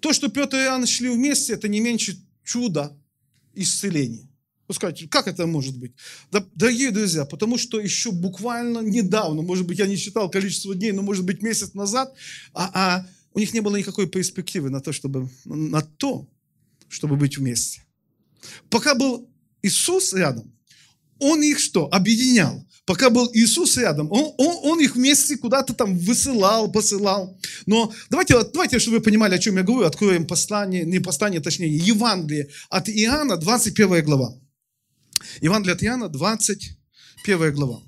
То, 0.00 0.12
что 0.12 0.28
Петр 0.28 0.56
и 0.56 0.60
Иоанн 0.60 0.86
шли 0.86 1.08
вместе, 1.08 1.52
это 1.52 1.68
не 1.68 1.80
меньше 1.80 2.18
чуда 2.44 2.96
исцеления. 3.54 4.28
Вы 4.68 4.74
скажете, 4.74 5.08
как 5.08 5.28
это 5.28 5.46
может 5.46 5.76
быть? 5.76 5.92
Да, 6.30 6.44
дорогие 6.54 6.90
друзья, 6.90 7.24
потому 7.24 7.58
что 7.58 7.78
еще 7.78 8.10
буквально 8.10 8.78
недавно, 8.78 9.42
может 9.42 9.66
быть, 9.66 9.78
я 9.78 9.86
не 9.86 9.96
считал 9.96 10.30
количество 10.30 10.74
дней, 10.74 10.92
но 10.92 11.02
может 11.02 11.24
быть 11.24 11.42
месяц 11.42 11.74
назад, 11.74 12.14
а, 12.54 12.70
а 12.74 13.06
у 13.34 13.38
них 13.38 13.52
не 13.52 13.60
было 13.60 13.76
никакой 13.76 14.08
перспективы 14.08 14.70
на 14.70 14.80
то, 14.80 14.92
чтобы, 14.92 15.28
на 15.44 15.82
то, 15.82 16.26
чтобы 16.88 17.16
быть 17.16 17.38
вместе. 17.38 17.84
Пока 18.70 18.94
был 18.94 19.28
Иисус 19.62 20.12
рядом, 20.14 20.52
Он 21.22 21.42
их 21.42 21.60
что? 21.60 21.88
Объединял. 21.92 22.66
Пока 22.84 23.10
был 23.10 23.30
Иисус 23.32 23.76
рядом, 23.76 24.10
Он, 24.10 24.34
он, 24.38 24.58
он 24.62 24.80
их 24.80 24.96
вместе 24.96 25.36
куда-то 25.36 25.72
там 25.72 25.96
высылал, 25.96 26.70
посылал. 26.70 27.38
Но 27.66 27.92
давайте, 28.10 28.42
давайте, 28.52 28.80
чтобы 28.80 28.96
вы 28.96 29.02
понимали, 29.02 29.36
о 29.36 29.38
чем 29.38 29.56
я 29.56 29.62
говорю, 29.62 29.86
откроем 29.86 30.26
послание, 30.26 30.84
не 30.84 30.98
послание, 30.98 31.40
точнее, 31.40 31.76
Евангелие 31.76 32.48
от 32.70 32.88
Иоанна, 32.88 33.36
21 33.36 34.04
глава. 34.04 34.34
Евангелие 35.40 35.74
от 35.74 35.82
Иоанна, 35.84 36.08
21 36.08 37.54
глава. 37.54 37.82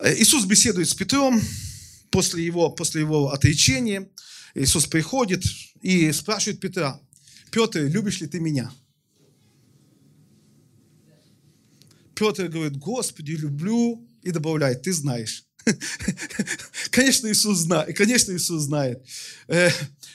Э, 0.00 0.14
Иисус 0.18 0.44
беседует 0.46 0.88
с 0.88 0.94
Петром 0.94 1.40
после 2.10 2.44
его, 2.44 2.70
после 2.70 3.02
его 3.02 3.30
отречения. 3.30 4.08
Иисус 4.56 4.86
приходит 4.86 5.44
и 5.80 6.10
спрашивает 6.10 6.58
Петра, 6.58 7.00
Петр, 7.52 7.84
любишь 7.84 8.20
ли 8.20 8.26
ты 8.26 8.40
меня? 8.40 8.72
Петр 12.16 12.48
говорит, 12.48 12.76
Господи, 12.78 13.32
люблю, 13.32 14.04
и 14.22 14.32
добавляет, 14.32 14.82
ты 14.82 14.92
знаешь. 14.92 15.44
Конечно, 16.90 17.30
Иисус 17.30 17.58
знает. 17.58 17.96
Конечно, 17.96 18.32
Иисус 18.32 18.62
знает. 18.62 19.04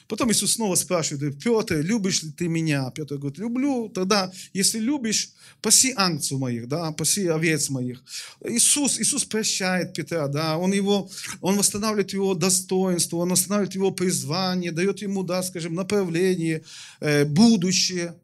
Потом 0.08 0.31
Иисус 0.31 0.53
снова 0.53 0.75
спрашивает, 0.75 1.41
Петр, 1.41 1.79
любишь 1.81 2.24
ли 2.24 2.31
ты 2.31 2.48
меня? 2.48 2.89
Петр 2.91 3.17
говорит, 3.17 3.38
люблю. 3.38 3.89
Тогда, 3.89 4.31
если 4.53 4.79
любишь, 4.79 5.31
паси 5.62 5.93
ангцев 5.96 6.39
моих, 6.39 6.67
да, 6.67 6.91
паси 6.91 7.27
овец 7.27 7.70
моих. 7.70 8.03
Иисус, 8.46 9.00
Иисус 9.00 9.24
прощает 9.24 9.93
Петра, 9.93 10.27
да, 10.27 10.58
он 10.58 10.74
его, 10.74 11.10
он 11.41 11.58
восстанавливает 11.58 12.13
его 12.13 12.34
достоинство, 12.34 13.17
он 13.17 13.29
восстанавливает 13.29 13.75
его 13.75 13.91
призвание, 13.91 14.72
дает 14.72 15.01
ему, 15.01 15.24
да, 15.24 15.43
скажем, 15.43 15.75
направление, 15.75 16.63
э, 17.00 17.25
будущее 17.25 18.15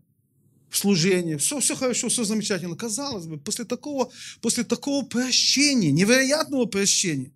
в 0.70 0.78
служении. 0.78 1.36
Все, 1.36 1.60
все 1.60 1.76
хорошо, 1.76 2.10
все 2.10 2.24
замечательно. 2.24 2.76
Казалось 2.76 3.26
бы, 3.26 3.38
после 3.38 3.66
такого, 3.66 4.12
после 4.42 4.64
такого 4.64 5.06
прощения, 5.06 5.92
невероятного 5.92 6.66
прощения, 6.66 7.32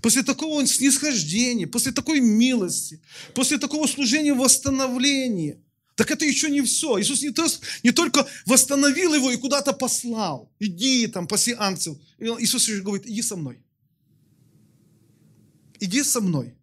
после 0.00 0.22
такого 0.22 0.66
снисхождения, 0.66 1.66
после 1.66 1.92
такой 1.92 2.20
милости, 2.20 3.00
после 3.34 3.58
такого 3.58 3.86
служения 3.86 4.34
восстановления, 4.34 5.60
так 5.94 6.10
это 6.10 6.24
еще 6.24 6.50
не 6.50 6.62
все. 6.62 6.98
Иисус 7.00 7.22
не, 7.22 7.30
то, 7.30 7.46
не 7.82 7.92
только 7.92 8.26
восстановил 8.46 9.14
его 9.14 9.30
и 9.30 9.36
куда-то 9.36 9.72
послал. 9.72 10.50
Иди 10.58 11.06
там, 11.06 11.28
паси 11.28 11.54
ангцев. 11.56 11.96
Иисус 12.18 12.66
еще 12.66 12.80
говорит, 12.80 13.06
иди 13.06 13.22
со 13.22 13.36
мной. 13.36 13.62
Иди 15.78 16.02
со 16.02 16.20
мной. 16.20 16.54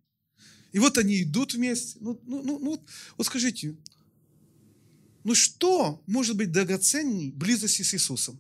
И 0.72 0.80
вот 0.80 0.98
они 0.98 1.24
идут 1.24 1.54
вместе. 1.54 1.98
Ну, 2.02 2.20
ну, 2.26 2.42
ну, 2.44 2.60
ну 2.60 2.86
вот 3.18 3.28
скажите, 3.28 3.76
ну 5.30 5.36
что 5.36 6.02
может 6.08 6.36
быть 6.38 6.52
драгоценней 6.52 7.30
близости 7.30 7.84
с 7.84 7.94
Иисусом? 7.94 8.40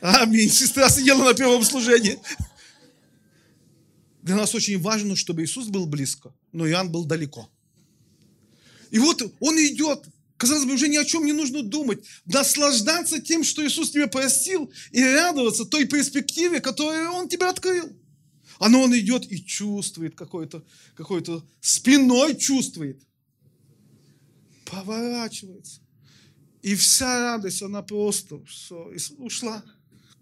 Аминь. 0.00 0.48
Сестра 0.48 0.88
сидела 0.88 1.24
на 1.24 1.34
первом 1.34 1.64
служении. 1.64 2.16
Для 4.22 4.36
нас 4.36 4.54
очень 4.54 4.80
важно, 4.80 5.16
чтобы 5.16 5.42
Иисус 5.42 5.66
был 5.66 5.86
близко, 5.86 6.32
но 6.52 6.64
Иоанн 6.68 6.92
был 6.92 7.04
далеко. 7.04 7.50
И 8.92 9.00
вот 9.00 9.20
он 9.40 9.56
идет, 9.56 10.04
казалось 10.36 10.64
бы, 10.64 10.74
уже 10.74 10.86
ни 10.86 10.96
о 10.96 11.04
чем 11.04 11.26
не 11.26 11.32
нужно 11.32 11.64
думать, 11.64 12.06
наслаждаться 12.26 13.20
тем, 13.20 13.42
что 13.42 13.66
Иисус 13.66 13.90
тебе 13.90 14.06
простил, 14.06 14.72
и 14.92 15.02
радоваться 15.02 15.64
той 15.64 15.86
перспективе, 15.86 16.60
которую 16.60 17.10
Он 17.10 17.28
тебе 17.28 17.46
открыл. 17.46 17.90
А 18.60 18.68
но 18.68 18.82
он 18.82 18.96
идет 18.96 19.24
и 19.32 19.42
чувствует 19.42 20.14
какой-то, 20.14 20.62
какой-то 20.94 21.42
спиной 21.60 22.36
чувствует, 22.36 23.00
поворачивается. 24.84 25.80
И 26.62 26.74
вся 26.74 27.18
радость, 27.18 27.62
она 27.62 27.82
просто 27.82 28.42
все, 28.44 28.92
ушла. 29.18 29.64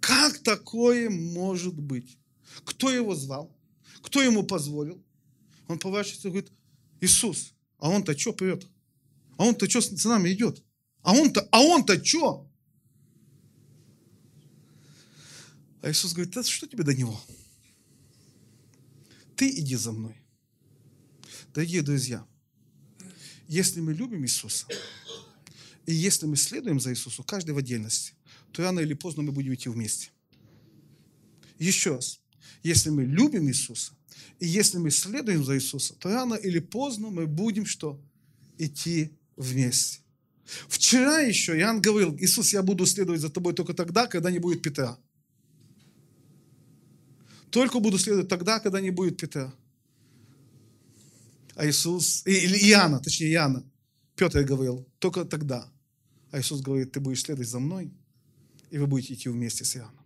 Как 0.00 0.38
такое 0.38 1.10
может 1.10 1.74
быть? 1.74 2.18
Кто 2.64 2.90
его 2.90 3.14
звал? 3.14 3.56
Кто 4.02 4.22
ему 4.22 4.44
позволил? 4.44 5.04
Он 5.66 5.78
поворачивается 5.78 6.28
и 6.28 6.30
говорит, 6.30 6.52
Иисус, 7.00 7.54
а 7.78 7.90
он-то 7.90 8.16
что 8.16 8.32
прет? 8.32 8.66
А 9.36 9.44
он-то 9.44 9.68
что 9.68 9.80
с 9.80 10.04
нами 10.04 10.32
идет? 10.32 10.62
А 11.02 11.12
он-то, 11.12 11.46
а 11.50 11.60
он-то 11.60 12.02
что? 12.04 12.48
А 15.82 15.90
Иисус 15.90 16.12
говорит, 16.12 16.34
да 16.34 16.42
что 16.42 16.66
тебе 16.66 16.84
до 16.84 16.94
него? 16.94 17.20
Ты 19.36 19.50
иди 19.50 19.76
за 19.76 19.92
мной. 19.92 20.16
Дорогие 21.54 21.82
друзья, 21.82 22.26
если 23.48 23.80
мы 23.80 23.94
любим 23.94 24.24
Иисуса, 24.24 24.66
и 25.86 25.94
если 25.94 26.26
мы 26.26 26.36
следуем 26.36 26.78
за 26.78 26.92
Иисусом, 26.92 27.24
каждый 27.24 27.52
в 27.52 27.58
отдельности, 27.58 28.12
то 28.52 28.62
рано 28.62 28.80
или 28.80 28.94
поздно 28.94 29.22
мы 29.22 29.32
будем 29.32 29.54
идти 29.54 29.70
вместе. 29.70 30.10
Еще 31.58 31.94
раз, 31.94 32.20
если 32.62 32.90
мы 32.90 33.04
любим 33.04 33.48
Иисуса, 33.48 33.92
и 34.38 34.46
если 34.46 34.78
мы 34.78 34.90
следуем 34.90 35.44
за 35.44 35.56
Иисусом, 35.56 35.96
то 35.98 36.10
рано 36.10 36.34
или 36.34 36.58
поздно 36.58 37.08
мы 37.08 37.26
будем 37.26 37.64
что? 37.64 38.00
Идти 38.58 39.16
вместе. 39.36 40.00
Вчера 40.68 41.20
еще 41.20 41.58
Иоанн 41.58 41.80
говорил, 41.80 42.16
Иисус, 42.18 42.52
я 42.52 42.62
буду 42.62 42.86
следовать 42.86 43.20
за 43.20 43.30
тобой 43.30 43.54
только 43.54 43.74
тогда, 43.74 44.06
когда 44.06 44.30
не 44.30 44.38
будет 44.38 44.62
Петра. 44.62 44.98
Только 47.50 47.80
буду 47.80 47.98
следовать 47.98 48.28
тогда, 48.28 48.60
когда 48.60 48.80
не 48.80 48.90
будет 48.90 49.16
Петра 49.16 49.54
а 51.58 51.66
Иисус, 51.66 52.22
или 52.24 52.56
Иоанна, 52.70 53.00
точнее 53.00 53.32
Иоанна, 53.32 53.64
Петр 54.14 54.44
говорил, 54.44 54.86
только 55.00 55.24
тогда. 55.24 55.68
А 56.30 56.38
Иисус 56.38 56.60
говорит, 56.60 56.92
ты 56.92 57.00
будешь 57.00 57.22
следовать 57.22 57.48
за 57.48 57.58
мной, 57.58 57.90
и 58.70 58.78
вы 58.78 58.86
будете 58.86 59.14
идти 59.14 59.28
вместе 59.28 59.64
с 59.64 59.76
Иоанном. 59.76 60.04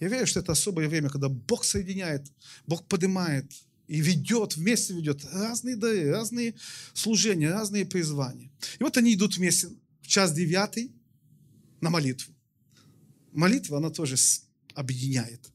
Я 0.00 0.08
верю, 0.08 0.26
что 0.26 0.40
это 0.40 0.50
особое 0.50 0.88
время, 0.88 1.08
когда 1.08 1.28
Бог 1.28 1.64
соединяет, 1.64 2.26
Бог 2.66 2.84
поднимает 2.88 3.48
и 3.86 4.00
ведет, 4.00 4.56
вместе 4.56 4.92
ведет 4.92 5.24
разные 5.32 5.76
дары, 5.76 6.10
разные 6.10 6.56
служения, 6.94 7.50
разные 7.50 7.86
призвания. 7.86 8.50
И 8.80 8.82
вот 8.82 8.96
они 8.96 9.14
идут 9.14 9.36
вместе 9.36 9.68
в 10.02 10.06
час 10.08 10.32
девятый 10.32 10.90
на 11.80 11.90
молитву. 11.90 12.34
Молитва, 13.32 13.78
она 13.78 13.90
тоже 13.90 14.16
объединяет. 14.74 15.48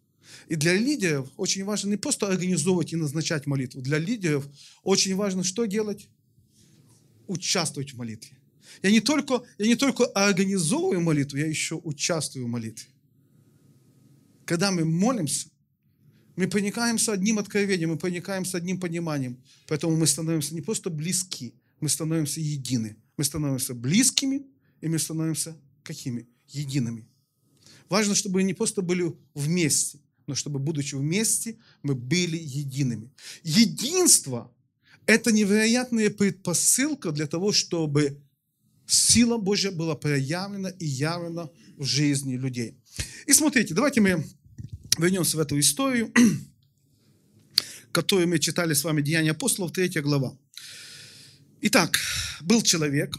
И 0.47 0.55
для 0.55 0.73
лидеров 0.73 1.29
очень 1.37 1.63
важно 1.63 1.89
не 1.89 1.97
просто 1.97 2.27
организовывать 2.27 2.93
и 2.93 2.95
назначать 2.95 3.45
молитву. 3.45 3.81
Для 3.81 3.97
лидеров 3.97 4.47
очень 4.83 5.15
важно 5.15 5.43
что 5.43 5.65
делать? 5.65 6.09
Участвовать 7.27 7.93
в 7.93 7.97
молитве. 7.97 8.37
Я 8.81 8.91
не 8.91 8.99
только, 8.99 9.43
я 9.57 9.67
не 9.67 9.75
только 9.75 10.05
организовываю 10.05 11.01
молитву, 11.01 11.37
я 11.37 11.47
еще 11.47 11.75
участвую 11.75 12.45
в 12.45 12.49
молитве. 12.49 12.87
Когда 14.45 14.71
мы 14.71 14.83
молимся, 14.83 15.49
мы 16.35 16.47
проникаем 16.47 16.97
с 16.97 17.09
одним 17.09 17.39
откровением, 17.39 17.91
мы 17.91 17.97
проникаем 17.97 18.45
с 18.45 18.55
одним 18.55 18.79
пониманием. 18.79 19.37
Поэтому 19.67 19.95
мы 19.95 20.07
становимся 20.07 20.55
не 20.55 20.61
просто 20.61 20.89
близки, 20.89 21.53
мы 21.79 21.89
становимся 21.89 22.39
едины. 22.39 22.97
Мы 23.17 23.23
становимся 23.23 23.75
близкими, 23.75 24.45
и 24.81 24.87
мы 24.87 24.97
становимся 24.97 25.55
какими? 25.83 26.27
Едиными. 26.47 27.07
Важно, 27.89 28.15
чтобы 28.15 28.35
мы 28.35 28.43
не 28.43 28.53
просто 28.53 28.81
были 28.81 29.13
вместе, 29.33 29.99
но 30.27 30.35
чтобы, 30.35 30.59
будучи 30.59 30.95
вместе, 30.95 31.57
мы 31.81 31.95
были 31.95 32.37
едиными. 32.37 33.11
Единство– 33.43 34.51
это 35.05 35.31
невероятная 35.31 36.09
предпосылка 36.09 37.11
для 37.11 37.27
того, 37.27 37.51
чтобы 37.51 38.21
сила 38.85 39.37
Божья 39.37 39.71
была 39.71 39.95
проявлена 39.95 40.69
и 40.69 40.85
явлена 40.85 41.49
в 41.77 41.83
жизни 41.83 42.37
людей. 42.37 42.75
И 43.25 43.33
смотрите, 43.33 43.73
давайте 43.73 44.01
мы 44.01 44.25
вернемся 44.97 45.37
в 45.37 45.39
эту 45.39 45.59
историю, 45.59 46.13
которую 47.91 48.27
мы 48.27 48.39
читали 48.39 48.73
с 48.73 48.83
вами 48.83 49.01
Деяния 49.01 49.31
апостолов, 49.31 49.71
3 49.71 49.89
глава. 50.01 50.37
Итак, 51.61 51.97
был 52.41 52.61
человек, 52.61 53.17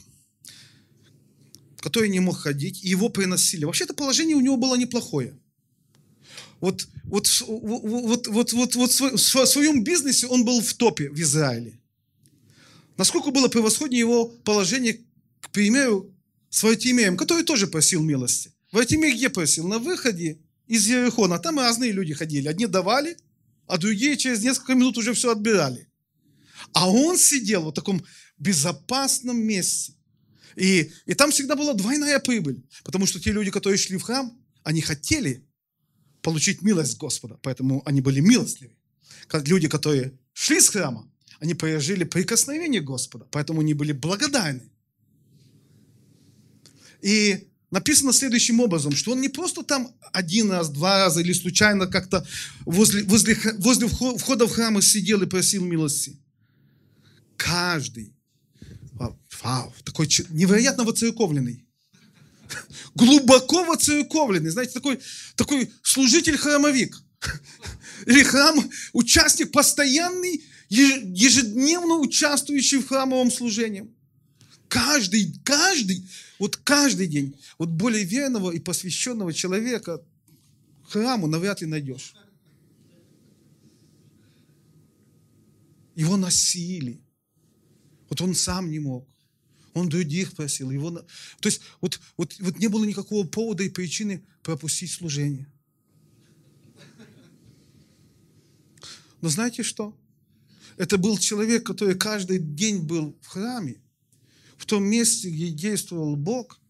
который 1.78 2.08
не 2.08 2.20
мог 2.20 2.38
ходить, 2.38 2.82
и 2.84 2.88
его 2.88 3.08
приносили. 3.08 3.64
Вообще-то 3.64 3.94
положение 3.94 4.36
у 4.36 4.40
него 4.40 4.56
было 4.56 4.74
неплохое– 4.76 5.38
вот, 6.64 6.88
вот, 7.04 7.26
вот, 7.46 8.26
вот, 8.26 8.52
вот, 8.54 8.74
вот 8.74 8.90
в 8.90 9.46
своем 9.46 9.84
бизнесе 9.84 10.26
он 10.26 10.46
был 10.46 10.62
в 10.62 10.72
топе 10.72 11.10
в 11.10 11.20
Израиле. 11.20 11.78
Насколько 12.96 13.30
было 13.32 13.48
превосходнее 13.48 14.00
его 14.00 14.24
положение, 14.44 15.00
к 15.40 15.50
примеру, 15.50 16.10
с 16.48 16.62
Вартимеем, 16.62 17.18
который 17.18 17.44
тоже 17.44 17.66
просил 17.66 18.02
милости. 18.02 18.50
Вартимей 18.72 19.12
где 19.12 19.28
просил? 19.28 19.68
На 19.68 19.78
выходе 19.78 20.38
из 20.66 20.86
Ерехона. 20.86 21.38
Там 21.38 21.58
разные 21.58 21.92
люди 21.92 22.14
ходили. 22.14 22.48
Одни 22.48 22.66
давали, 22.66 23.18
а 23.66 23.76
другие 23.76 24.16
через 24.16 24.42
несколько 24.42 24.74
минут 24.74 24.96
уже 24.96 25.12
все 25.12 25.32
отбирали. 25.32 25.88
А 26.72 26.88
он 26.88 27.18
сидел 27.18 27.70
в 27.70 27.74
таком 27.74 28.02
безопасном 28.38 29.36
месте. 29.36 29.92
И, 30.56 30.90
и 31.04 31.12
там 31.12 31.30
всегда 31.30 31.56
была 31.56 31.74
двойная 31.74 32.20
прибыль, 32.20 32.64
потому 32.84 33.04
что 33.04 33.20
те 33.20 33.32
люди, 33.32 33.50
которые 33.50 33.76
шли 33.76 33.98
в 33.98 34.02
храм, 34.02 34.32
они 34.62 34.80
хотели 34.80 35.44
получить 36.24 36.62
милость 36.62 36.96
Господа, 36.96 37.38
поэтому 37.42 37.82
они 37.84 38.00
были 38.00 38.20
милостливы. 38.20 38.74
Люди, 39.46 39.68
которые 39.68 40.18
шли 40.32 40.60
с 40.60 40.70
храма, 40.70 41.08
они 41.38 41.54
пережили 41.54 42.04
прикосновение 42.04 42.80
Господа, 42.80 43.26
поэтому 43.30 43.60
они 43.60 43.74
были 43.74 43.92
благодарны. 43.92 44.72
И 47.02 47.48
написано 47.70 48.12
следующим 48.12 48.60
образом, 48.60 48.92
что 48.96 49.12
он 49.12 49.20
не 49.20 49.28
просто 49.28 49.62
там 49.62 49.94
один 50.12 50.50
раз, 50.50 50.70
два 50.70 51.04
раза 51.04 51.20
или 51.20 51.34
случайно 51.34 51.86
как-то 51.86 52.26
возле, 52.64 53.02
возле, 53.04 53.36
возле 53.58 53.86
входа 53.86 54.46
в 54.46 54.52
храм 54.52 54.80
сидел 54.80 55.22
и 55.22 55.26
просил 55.26 55.64
милости. 55.64 56.18
Каждый, 57.36 58.16
вау, 59.42 59.74
такой 59.84 60.08
невероятно 60.30 60.84
воцерковленный, 60.84 61.66
глубоко 62.94 63.64
воцерковленный, 63.64 64.50
знаете, 64.50 64.72
такой, 64.72 65.00
такой 65.36 65.70
служитель-храмовик, 65.82 66.96
или 68.06 68.22
храм, 68.22 68.58
участник 68.92 69.52
постоянный, 69.52 70.42
ежедневно 70.68 71.96
участвующий 71.96 72.78
в 72.78 72.88
храмовом 72.88 73.30
служении. 73.30 73.88
Каждый, 74.68 75.34
каждый, 75.44 76.08
вот 76.38 76.56
каждый 76.56 77.06
день, 77.06 77.36
вот 77.58 77.68
более 77.68 78.04
верного 78.04 78.50
и 78.50 78.58
посвященного 78.58 79.32
человека 79.32 80.02
храму 80.88 81.26
навряд 81.26 81.60
ли 81.60 81.66
найдешь. 81.66 82.14
Его 85.94 86.16
носили. 86.16 87.00
Вот 88.08 88.20
он 88.20 88.34
сам 88.34 88.70
не 88.70 88.80
мог. 88.80 89.08
Он 89.74 89.88
других 89.88 90.32
просил. 90.34 90.70
Его... 90.70 90.90
То 90.90 91.48
есть 91.48 91.60
вот, 91.80 92.00
вот, 92.16 92.34
вот 92.38 92.58
не 92.58 92.68
было 92.68 92.84
никакого 92.84 93.26
повода 93.26 93.62
и 93.64 93.68
причины 93.68 94.24
пропустить 94.42 94.92
служение. 94.92 95.50
Но 99.20 99.28
знаете 99.28 99.62
что? 99.62 99.96
Это 100.76 100.96
был 100.98 101.18
человек, 101.18 101.66
который 101.66 101.96
каждый 101.96 102.38
день 102.38 102.82
был 102.82 103.16
в 103.20 103.26
храме, 103.26 103.82
в 104.56 104.66
том 104.66 104.84
месте, 104.84 105.30
где 105.30 105.50
действовал 105.50 106.16
Бог, 106.16 106.60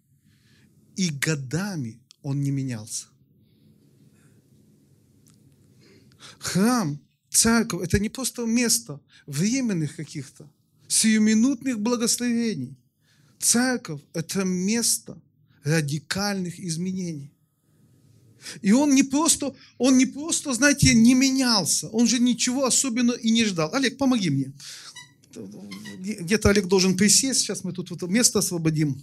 и 0.97 1.11
годами 1.11 2.01
он 2.23 2.41
не 2.43 2.51
менялся. 2.51 3.07
Храм, 6.39 7.01
церковь– 7.29 7.83
это 7.87 7.99
не 7.99 8.09
просто 8.09 8.47
место 8.47 9.01
временных 9.27 9.97
каких-то, 9.97 10.51
сиюминутных 10.87 11.81
благословений. 11.81 12.77
Церковь– 13.45 14.01
это 14.15 14.43
место 14.43 15.21
радикальных 15.65 16.59
изменений. 16.59 17.31
И 18.63 18.73
он 18.73 18.95
не 18.95 19.03
просто, 19.03 19.55
он 19.77 19.99
не 19.99 20.07
просто, 20.07 20.55
знаете, 20.55 20.95
не 20.95 21.15
менялся, 21.15 21.89
он 21.89 22.07
же 22.07 22.21
ничего 22.21 22.65
особенного 22.65 23.19
и 23.19 23.31
не 23.31 23.45
ждал. 23.45 23.75
Олег, 23.75 23.99
помоги 23.99 24.31
мне. 24.31 24.53
Где-то 25.99 26.49
Олег 26.49 26.69
должен 26.69 26.97
присесть, 26.97 27.41
сейчас 27.41 27.65
мы 27.65 27.75
тут 27.75 27.91
вот 27.91 28.03
место 28.09 28.39
освободим. 28.39 29.03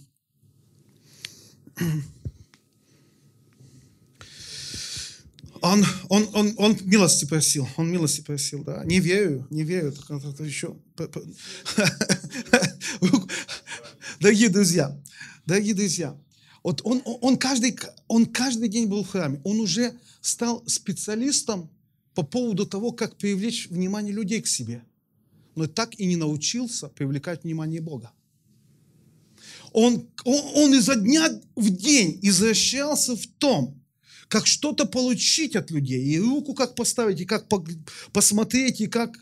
Он, 5.60 5.86
он, 6.08 6.28
он, 6.34 6.54
он 6.56 6.76
милости 6.82 7.24
просил, 7.26 7.68
он 7.76 7.92
милости 7.92 8.22
просил, 8.22 8.64
да. 8.64 8.82
Не 8.84 8.98
верю, 8.98 9.46
не 9.50 9.62
верю, 9.62 9.94
это 10.08 10.42
еще. 10.42 10.76
Дорогие 14.22 14.50
друзья, 14.50 14.96
дорогие 15.46 15.74
друзья, 15.74 16.16
вот 16.62 16.80
он, 16.84 17.02
он, 17.04 17.36
каждый, 17.36 17.76
он 18.06 18.26
каждый 18.26 18.68
день 18.68 18.86
был 18.86 19.02
в 19.02 19.08
храме. 19.08 19.40
Он 19.42 19.58
уже 19.58 19.98
стал 20.20 20.62
специалистом 20.68 21.68
по 22.14 22.22
поводу 22.22 22.64
того, 22.64 22.92
как 22.92 23.16
привлечь 23.16 23.66
внимание 23.68 24.14
людей 24.14 24.40
к 24.40 24.46
себе. 24.46 24.84
Но 25.56 25.66
так 25.66 25.98
и 25.98 26.06
не 26.06 26.14
научился 26.14 26.86
привлекать 26.86 27.42
внимание 27.42 27.80
Бога. 27.80 28.12
Он, 29.72 30.08
он, 30.22 30.40
он 30.54 30.74
изо 30.74 30.94
дня 30.94 31.28
в 31.56 31.70
день 31.70 32.20
извращался 32.22 33.16
в 33.16 33.26
том, 33.26 33.82
как 34.28 34.46
что-то 34.46 34.86
получить 34.86 35.56
от 35.56 35.72
людей, 35.72 36.00
и 36.00 36.20
руку 36.20 36.54
как 36.54 36.76
поставить, 36.76 37.20
и 37.20 37.24
как 37.24 37.48
посмотреть, 38.12 38.82
и 38.82 38.86
как, 38.86 39.18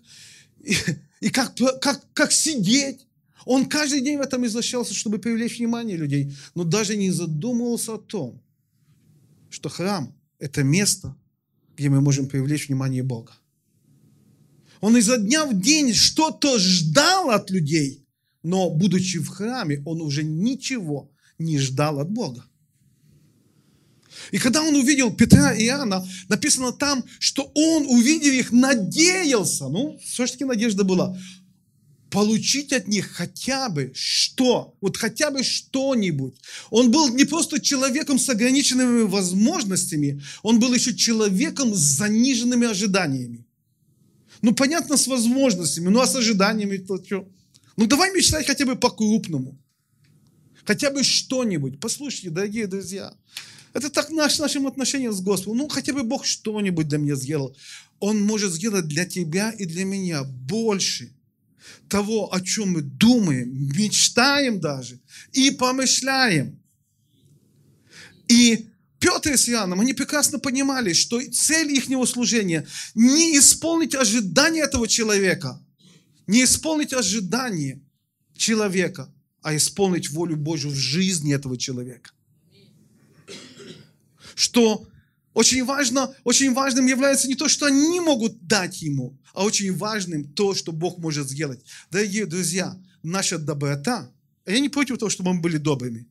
и, 0.63 0.77
и 1.23 1.31
как, 1.31 1.55
как, 1.81 2.05
как 2.13 2.33
сидеть. 2.33 3.07
Он 3.45 3.67
каждый 3.67 4.01
день 4.03 4.19
в 4.19 4.21
этом 4.21 4.45
изощрялся, 4.47 4.95
чтобы 4.95 5.19
привлечь 5.19 5.59
внимание 5.59 5.97
людей, 5.97 6.33
но 6.55 6.65
даже 6.65 6.97
не 6.97 7.11
задумывался 7.11 7.95
о 7.95 7.99
том, 7.99 8.43
что 9.49 9.69
храм– 9.69 10.15
это 10.39 10.63
место, 10.63 11.17
где 11.77 11.89
мы 11.89 12.01
можем 12.01 12.27
привлечь 12.27 12.69
внимание 12.69 13.03
Бога. 13.03 13.33
Он 14.81 14.97
изо 14.97 15.19
дня 15.19 15.45
в 15.47 15.59
день 15.61 15.93
что-то 15.93 16.59
ждал 16.59 17.31
от 17.31 17.51
людей, 17.51 18.07
но, 18.43 18.71
будучи 18.71 19.19
в 19.19 19.29
храме, 19.29 19.83
он 19.85 20.01
уже 20.01 20.23
ничего 20.23 21.11
не 21.39 21.59
ждал 21.59 22.01
от 22.01 22.11
Бога. 22.11 22.45
И 24.33 24.39
когда 24.39 24.63
он 24.63 24.75
увидел 24.77 25.13
Петра 25.13 25.55
и 25.55 25.65
Иоанна, 25.65 26.07
написано 26.29 26.73
там, 26.73 27.05
что 27.19 27.51
он, 27.55 27.87
увидев 27.87 28.33
их, 28.33 28.53
надеялся. 28.53 29.69
Ну, 29.69 29.99
все-таки 30.05 30.45
надежда 30.45 30.85
была 30.85 31.17
получить 32.11 32.73
от 32.73 32.89
них 32.89 33.11
хотя 33.13 33.69
бы 33.69 33.93
что, 33.95 34.75
вот 34.81 34.97
хотя 34.97 35.31
бы 35.31 35.43
что-нибудь. 35.43 36.35
Он 36.71 36.91
был 36.91 37.09
не 37.09 37.25
просто 37.25 37.61
человеком 37.61 38.19
с 38.19 38.29
ограниченными 38.29 39.03
возможностями, 39.03 40.23
он 40.43 40.59
был 40.59 40.75
еще 40.75 40.95
человеком 40.95 41.75
с 41.75 41.79
заниженными 41.79 42.67
ожиданиями. 42.67 43.47
Ну, 44.43 44.55
понятно, 44.55 44.97
с 44.97 45.07
возможностями, 45.07 45.89
ну, 45.89 46.01
а 46.01 46.07
с 46.07 46.17
ожиданиями 46.17 46.79
то 46.79 47.03
что? 47.03 47.29
Ну, 47.77 47.87
давай 47.87 48.13
мечтать 48.13 48.47
хотя 48.47 48.67
бы 48.67 48.77
по-крупному. 48.77 49.59
Хотя 50.65 50.91
бы 50.91 51.03
что-нибудь. 51.03 51.81
Послушайте, 51.81 52.31
дорогие 52.31 52.67
друзья, 52.67 53.15
это 53.73 53.89
так 53.91 54.11
наш, 54.11 54.39
нашим 54.39 54.67
отношением 54.67 55.13
с 55.13 55.21
Господом. 55.21 55.59
Ну, 55.59 55.69
хотя 55.69 55.93
бы 55.93 56.03
Бог 56.03 56.25
что-нибудь 56.25 56.89
для 56.89 56.99
меня 56.99 57.15
сделал. 57.15 57.57
Он 57.99 58.21
может 58.23 58.53
сделать 58.53 58.89
для 58.89 59.05
тебя 59.07 59.51
и 59.51 59.65
для 59.65 59.85
меня 59.85 60.25
больше– 60.25 61.13
того, 61.89 62.33
о 62.33 62.41
чем 62.41 62.73
мы 62.73 62.83
думаем, 62.83 63.69
мечтаем 63.77 64.61
даже 64.61 65.01
и 65.33 65.51
помышляем. 65.51 66.61
И 68.29 68.69
Петр 69.01 69.37
с 69.37 69.49
Иоанном, 69.49 69.81
они 69.81 69.95
прекрасно 69.95 70.39
понимали, 70.39 70.93
что 70.93 71.21
цель 71.33 71.73
их 71.73 71.87
служения 72.07 72.67
не 72.95 73.39
исполнить 73.39 73.95
ожидания 73.95 74.63
этого 74.63 74.87
человека, 74.87 75.61
не 76.27 76.45
исполнить 76.45 76.93
ожидания 76.93 77.81
человека, 78.37 79.13
а 79.43 79.57
исполнить 79.57 80.11
волю 80.11 80.37
Божью 80.37 80.71
в 80.71 80.77
жизни 80.77 81.35
этого 81.35 81.57
человека. 81.57 82.11
Что 84.35 84.87
очень 85.41 85.65
важно, 85.65 86.15
очень 86.25 86.53
важным 86.53 86.87
является 86.87 87.27
не 87.27 87.35
то, 87.35 87.49
что 87.49 87.65
они 87.65 87.99
могут 88.01 88.47
дать 88.47 88.83
ему, 88.83 89.19
а 89.33 89.45
очень 89.45 89.75
важным 89.75 90.25
то, 90.25 90.55
что 90.55 90.71
Бог 90.71 90.99
может 90.99 91.31
сделать. 91.31 91.65
Дорогие 91.91 92.27
друзья, 92.27 92.79
наша 93.03 93.39
доброта, 93.39 94.11
я 94.47 94.61
не 94.61 94.69
против 94.69 94.99
того, 94.99 95.09
чтобы 95.09 95.33
мы 95.33 95.41
были 95.41 95.57
добрыми, 95.57 96.07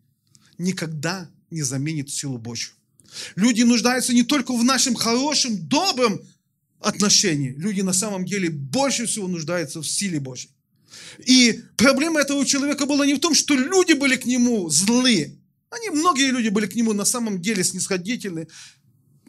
никогда 0.57 1.29
не 1.51 1.61
заменит 1.61 2.09
силу 2.09 2.39
Божью. 2.39 2.73
Люди 3.35 3.61
нуждаются 3.61 4.13
не 4.13 4.23
только 4.23 4.51
в 4.51 4.63
нашем 4.63 4.95
хорошем, 4.95 5.67
добром 5.67 6.19
отношении. 6.79 7.53
Люди 7.57 7.81
на 7.81 7.93
самом 7.93 8.25
деле 8.25 8.49
больше 8.49 9.05
всего 9.05 9.27
нуждаются 9.27 9.79
в 9.81 9.87
силе 9.87 10.19
Божьей. 10.19 10.49
И 11.27 11.61
проблема 11.77 12.21
этого 12.21 12.43
человека 12.45 12.87
была 12.87 13.05
не 13.05 13.13
в 13.13 13.19
том, 13.19 13.35
что 13.35 13.53
люди 13.53 13.93
были 13.93 14.15
к 14.15 14.25
нему 14.25 14.69
злые. 14.69 15.35
Они, 15.69 15.89
многие 15.89 16.31
люди 16.31 16.49
были 16.49 16.65
к 16.65 16.73
нему 16.73 16.93
на 16.93 17.05
самом 17.05 17.39
деле 17.41 17.63
снисходительны, 17.63 18.47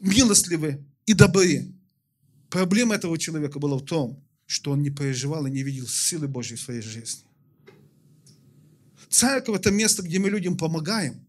милостливы 0.01 0.85
и 1.07 1.15
добрые. 1.15 1.73
Проблема 2.49 2.97
этого 2.97 3.17
человека 3.19 3.59
была 3.59 3.77
в 3.77 3.85
том, 3.85 4.23
что 4.47 4.73
он 4.73 4.83
не 4.83 4.91
переживал 4.91 5.47
и 5.47 5.51
не 5.51 5.63
видел 5.63 5.87
силы 5.87 6.27
Божьей 6.27 6.57
в 6.57 6.61
своей 6.61 6.83
жизни. 6.83 7.23
Церковь– 9.09 9.57
это 9.61 9.71
место, 9.71 10.03
где 10.03 10.19
мы 10.19 10.31
людям 10.31 10.57
помогаем, 10.57 11.27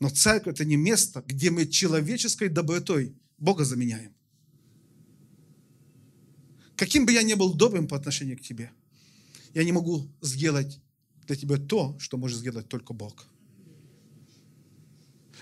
но 0.00 0.08
церковь– 0.08 0.54
это 0.54 0.64
не 0.64 0.76
место, 0.76 1.22
где 1.26 1.50
мы 1.50 1.66
человеческой 1.66 2.48
добротой 2.48 3.14
Бога 3.38 3.64
заменяем. 3.64 4.14
Каким 6.76 7.06
бы 7.06 7.12
я 7.12 7.22
ни 7.22 7.34
был 7.34 7.54
добрым 7.54 7.86
по 7.86 7.96
отношению 7.96 8.38
к 8.38 8.42
тебе, 8.42 8.70
я 9.54 9.64
не 9.64 9.72
могу 9.72 10.10
сделать 10.20 10.80
для 11.26 11.36
тебя 11.36 11.56
то, 11.56 11.96
что 11.98 12.16
может 12.16 12.38
сделать 12.38 12.68
только 12.68 12.92
Бог. 12.92 13.26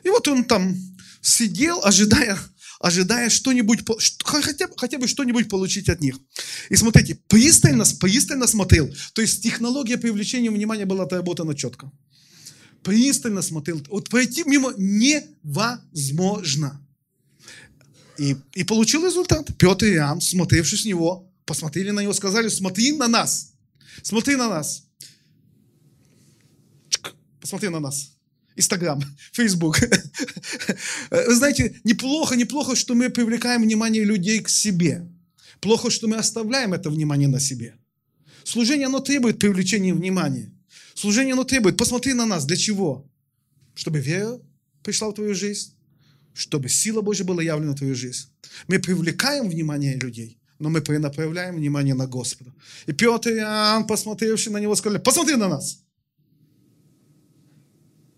И 0.03 0.09
вот 0.09 0.27
он 0.29 0.45
там 0.45 0.75
сидел, 1.21 1.81
ожидая 1.85 2.39
ожидая 2.81 3.29
что-нибудь, 3.29 3.81
хотя, 4.25 4.69
хотя 4.77 4.99
бы 4.99 5.07
что-нибудь 5.07 5.49
получить 5.49 5.89
от 5.91 6.01
них. 6.01 6.19
И 6.71 6.77
смотрите, 6.77 7.19
пристально, 7.29 7.85
пристально 8.01 8.47
смотрел. 8.47 8.91
То 9.13 9.23
есть 9.23 9.43
технология 9.43 9.99
привлечения 9.99 10.51
внимания 10.51 10.87
была 10.87 11.05
отработана 11.05 11.55
четко. 11.55 11.93
пристально 12.83 13.43
смотрел. 13.43 13.81
Вот 13.91 14.09
пройти 14.09 14.45
мимо 14.45 14.73
невозможно. 14.79 16.81
И, 18.19 18.37
и 18.55 18.65
получил 18.65 19.07
результат. 19.07 19.47
Петр 19.59 19.85
и 19.85 19.95
Иоанн, 19.95 20.21
смотревшись 20.21 20.83
с 20.83 20.87
него, 20.87 21.31
посмотрели 21.45 21.91
на 21.91 22.01
него, 22.01 22.15
сказали, 22.15 22.49
смотри 22.49 22.93
на 22.93 23.09
нас. 23.09 23.53
Смотри 24.03 24.37
на 24.37 24.49
нас. 24.49 24.87
Посмотри 27.41 27.69
на 27.69 27.81
нас. 27.81 28.20
Инстаграм, 28.57 29.03
Фейсбук. 29.33 29.81
Вы 31.11 31.35
знаете, 31.35 31.81
неплохо, 31.85 32.37
неплохо, 32.37 32.77
что 32.77 32.95
мы 32.95 33.11
привлекаем 33.11 33.63
внимание 33.63 34.05
людей 34.05 34.41
к 34.41 34.49
себе. 34.49 35.07
Плохо, 35.61 35.91
что 35.91 36.09
мы 36.09 36.17
оставляем 36.17 36.73
это 36.73 36.91
внимание 36.91 37.29
на 37.29 37.41
себе. 37.41 37.77
Служение, 38.45 38.87
оно 38.87 39.01
требует 39.01 39.39
привлечения 39.39 39.95
внимания. 39.95 40.53
Служение, 40.95 41.35
оно 41.35 41.45
требует, 41.45 41.77
посмотри 41.77 42.15
на 42.15 42.27
нас, 42.27 42.45
для 42.45 42.57
чего? 42.57 43.07
Чтобы 43.75 44.01
вера 44.01 44.41
пришла 44.83 45.09
в 45.09 45.15
твою 45.15 45.35
жизнь, 45.35 45.75
чтобы 46.35 46.69
сила 46.69 47.01
Божья 47.01 47.25
была 47.25 47.43
явлена 47.43 47.73
в 47.73 47.77
твою 47.77 47.95
жизнь. 47.95 48.29
Мы 48.69 48.79
привлекаем 48.79 49.49
внимание 49.49 49.97
людей, 49.97 50.39
но 50.59 50.69
мы 50.69 50.81
перенаправляем 50.81 51.57
внимание 51.57 51.95
на 51.95 52.07
Господа. 52.07 52.53
И 52.87 52.93
Петр 52.93 53.31
и 53.31 53.37
Иоанн, 53.37 53.87
посмотревший 53.87 54.53
на 54.53 54.59
него, 54.59 54.75
сказали, 54.77 55.01
посмотри 55.01 55.37
на 55.37 55.49
нас. 55.49 55.83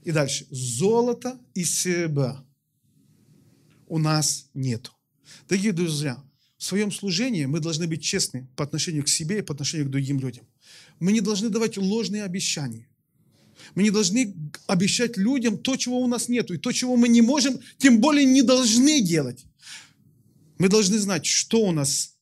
И 0.02 0.10
дальше. 0.10 0.46
Золото 0.50 1.38
и 1.54 1.64
серебра 1.64 2.44
у 3.86 3.98
нас 3.98 4.48
нету. 4.54 4.92
Дорогие 5.48 5.72
друзья, 5.72 6.22
в 6.58 6.64
своем 6.64 6.90
служении 6.90 7.44
мы 7.44 7.60
должны 7.60 7.86
быть 7.86 8.02
честны 8.02 8.48
по 8.56 8.64
отношению 8.64 9.04
к 9.04 9.08
себе 9.08 9.38
и 9.38 9.42
по 9.42 9.52
отношению 9.52 9.88
к 9.88 9.90
другим 9.90 10.20
людям. 10.20 10.46
Мы 10.98 11.12
не 11.12 11.20
должны 11.20 11.50
давать 11.50 11.76
ложные 11.76 12.24
обещания. 12.24 12.88
Мы 13.74 13.82
не 13.84 13.90
должны 13.90 14.34
обещать 14.66 15.16
людям 15.16 15.58
то, 15.58 15.76
чего 15.76 16.00
у 16.00 16.06
нас 16.06 16.28
нету, 16.28 16.54
и 16.54 16.58
то, 16.58 16.72
чего 16.72 16.96
мы 16.96 17.08
не 17.08 17.22
можем, 17.22 17.60
тем 17.78 18.00
более 18.00 18.24
не 18.24 18.42
должны 18.42 19.00
делать. 19.00 19.44
Мы 20.58 20.68
должны 20.68 20.98
знать, 20.98 21.26
что 21.26 21.58
у 21.60 21.72
нас 21.72 22.16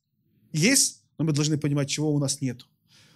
есть, 0.53 1.03
но 1.19 1.25
мы 1.25 1.33
должны 1.33 1.57
понимать, 1.57 1.89
чего 1.89 2.13
у 2.13 2.19
нас 2.19 2.41
нету. 2.41 2.67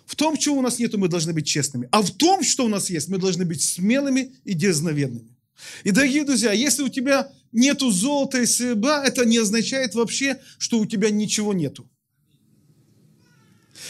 В 0.06 0.16
том, 0.16 0.36
чего 0.36 0.58
у 0.58 0.62
нас 0.62 0.78
нету, 0.78 0.98
мы 0.98 1.08
должны 1.08 1.32
быть 1.32 1.46
честными. 1.46 1.88
А 1.90 2.02
в 2.02 2.10
том, 2.10 2.42
что 2.42 2.64
у 2.64 2.68
нас 2.68 2.90
есть, 2.90 3.08
мы 3.08 3.18
должны 3.18 3.44
быть 3.44 3.62
смелыми 3.62 4.34
и 4.44 4.54
дерзновенными. 4.54 5.34
И, 5.82 5.90
дорогие 5.92 6.24
друзья, 6.24 6.52
если 6.52 6.82
у 6.82 6.88
тебя 6.88 7.32
нету 7.52 7.90
золота 7.90 8.42
и 8.42 8.46
серебра, 8.46 9.04
это 9.04 9.24
не 9.24 9.38
означает 9.38 9.94
вообще, 9.94 10.40
что 10.58 10.78
у 10.78 10.86
тебя 10.86 11.10
ничего 11.10 11.54
нету. 11.54 11.88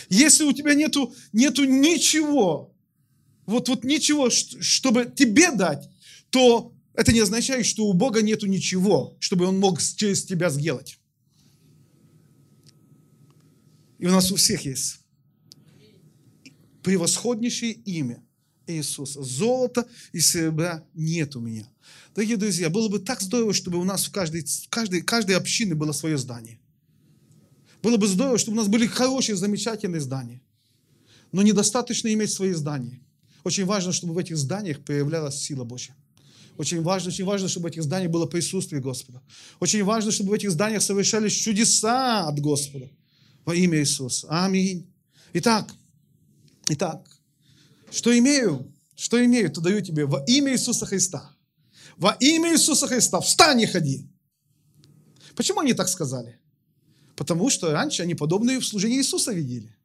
Если 0.09 0.45
у 0.45 0.53
тебя 0.53 0.75
нету, 0.75 1.13
нету 1.33 1.65
ничего, 1.65 2.73
вот, 3.47 3.69
вот 3.69 3.85
ничего, 3.85 4.31
чтобы 4.31 5.13
тебе 5.15 5.51
дать, 5.51 5.89
то 6.31 6.73
это 6.95 7.13
не 7.13 7.21
означает, 7.21 7.67
что 7.67 7.87
у 7.87 7.93
Бога 7.93 8.23
нету 8.23 8.47
ничего, 8.47 9.17
чтобы 9.19 9.47
Он 9.47 9.59
мог 9.59 9.81
через 9.81 10.25
тебя 10.25 10.51
сделать. 10.51 10.99
И 13.99 14.07
у 14.07 14.11
нас 14.11 14.31
у 14.31 14.37
всех 14.37 14.65
есть 14.65 15.04
превосходнейшее 16.85 17.73
имя 17.73 18.23
Иисуса. 18.67 19.23
Золота 19.23 19.87
и 20.13 20.21
серебра 20.21 20.85
нет 20.95 21.35
у 21.35 21.41
меня. 21.41 21.69
Дорогие 22.15 22.37
друзья, 22.37 22.71
было 22.71 22.89
бы 22.89 23.01
так 23.01 23.21
здорово, 23.21 23.53
чтобы 23.53 23.79
у 23.79 23.85
нас 23.85 24.05
в 24.05 24.13
каждой, 24.13 24.47
каждой, 24.69 25.03
каждой 25.03 25.37
общине 25.37 25.75
было 25.75 25.93
свое 25.93 26.17
здание. 26.17 26.61
Было 27.83 27.97
бы 27.97 28.07
здорово, 28.07 28.39
чтобы 28.39 28.57
у 28.57 28.61
нас 28.61 28.69
были 28.69 28.87
хорошие, 28.87 29.37
замечательные 29.37 30.01
здания. 30.01 30.41
Но 31.33 31.43
недостаточно 31.43 32.13
иметь 32.13 32.31
свои 32.31 32.53
здания. 32.53 33.01
Очень 33.43 33.65
важно, 33.65 33.93
чтобы 33.93 34.15
в 34.15 34.19
этих 34.19 34.37
зданиях 34.37 34.83
появлялась 34.85 35.37
сила 35.37 35.65
Божья. 35.65 35.95
Очень 36.57 36.83
важно, 36.83 37.09
очень 37.09 37.25
важно, 37.25 37.49
чтобы 37.49 37.65
в 37.65 37.73
этих 37.73 37.83
зданиях 37.83 38.13
было 38.13 38.27
присутствие 38.27 38.81
Господа. 38.81 39.21
Очень 39.59 39.83
важно, 39.83 40.13
чтобы 40.13 40.31
в 40.31 40.33
этих 40.33 40.51
зданиях 40.53 40.83
совершались 40.83 41.33
чудеса 41.33 42.29
от 42.29 42.39
Господа 42.41 42.89
во 43.45 43.55
имя 43.55 43.81
Иисуса. 43.81 44.29
Аминь. 44.31 44.87
Итак, 45.33 45.75
Итак, 46.69 47.07
что 47.91 48.17
имею? 48.19 48.73
Что 48.97 49.23
имею, 49.25 49.51
то 49.51 49.61
даю 49.61 49.81
тебе 49.81 50.07
во 50.07 50.25
имя 50.27 50.53
Иисуса 50.53 50.87
Христа. 50.87 51.37
Во 51.97 52.13
имя 52.21 52.53
Иисуса 52.53 52.87
Христа 52.87 53.21
встань 53.21 53.61
и 53.61 53.67
ходи. 53.67 54.09
Почему 55.35 55.61
они 55.61 55.75
так 55.75 55.89
сказали? 55.89 56.39
Потому 57.17 57.51
что 57.51 57.73
раньше 57.73 58.03
они 58.03 58.15
подобные 58.15 58.61
в 58.61 58.67
служении 58.67 58.99
Иисуса 58.99 59.33
видели. 59.33 59.77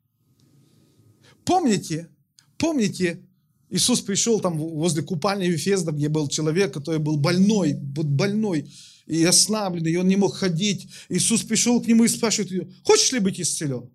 Помните, 1.44 2.10
помните, 2.58 3.28
Иисус 3.70 4.02
пришел 4.02 4.40
там 4.40 4.58
возле 4.58 5.04
купальни 5.04 5.46
Вифезда, 5.46 5.92
где 5.92 6.10
был 6.10 6.28
человек, 6.28 6.74
который 6.74 7.00
был 7.00 7.18
больной, 7.18 7.74
больной 7.74 8.72
и 9.06 9.24
ослабленный, 9.24 9.92
и 9.92 9.98
он 9.98 10.08
не 10.08 10.16
мог 10.16 10.36
ходить. 10.36 10.88
Иисус 11.10 11.44
пришел 11.44 11.82
к 11.82 11.88
нему 11.88 12.04
и 12.04 12.08
спрашивает 12.08 12.52
ее, 12.52 12.72
хочешь 12.84 13.12
ли 13.12 13.20
быть 13.20 13.40
исцелен? 13.40 13.90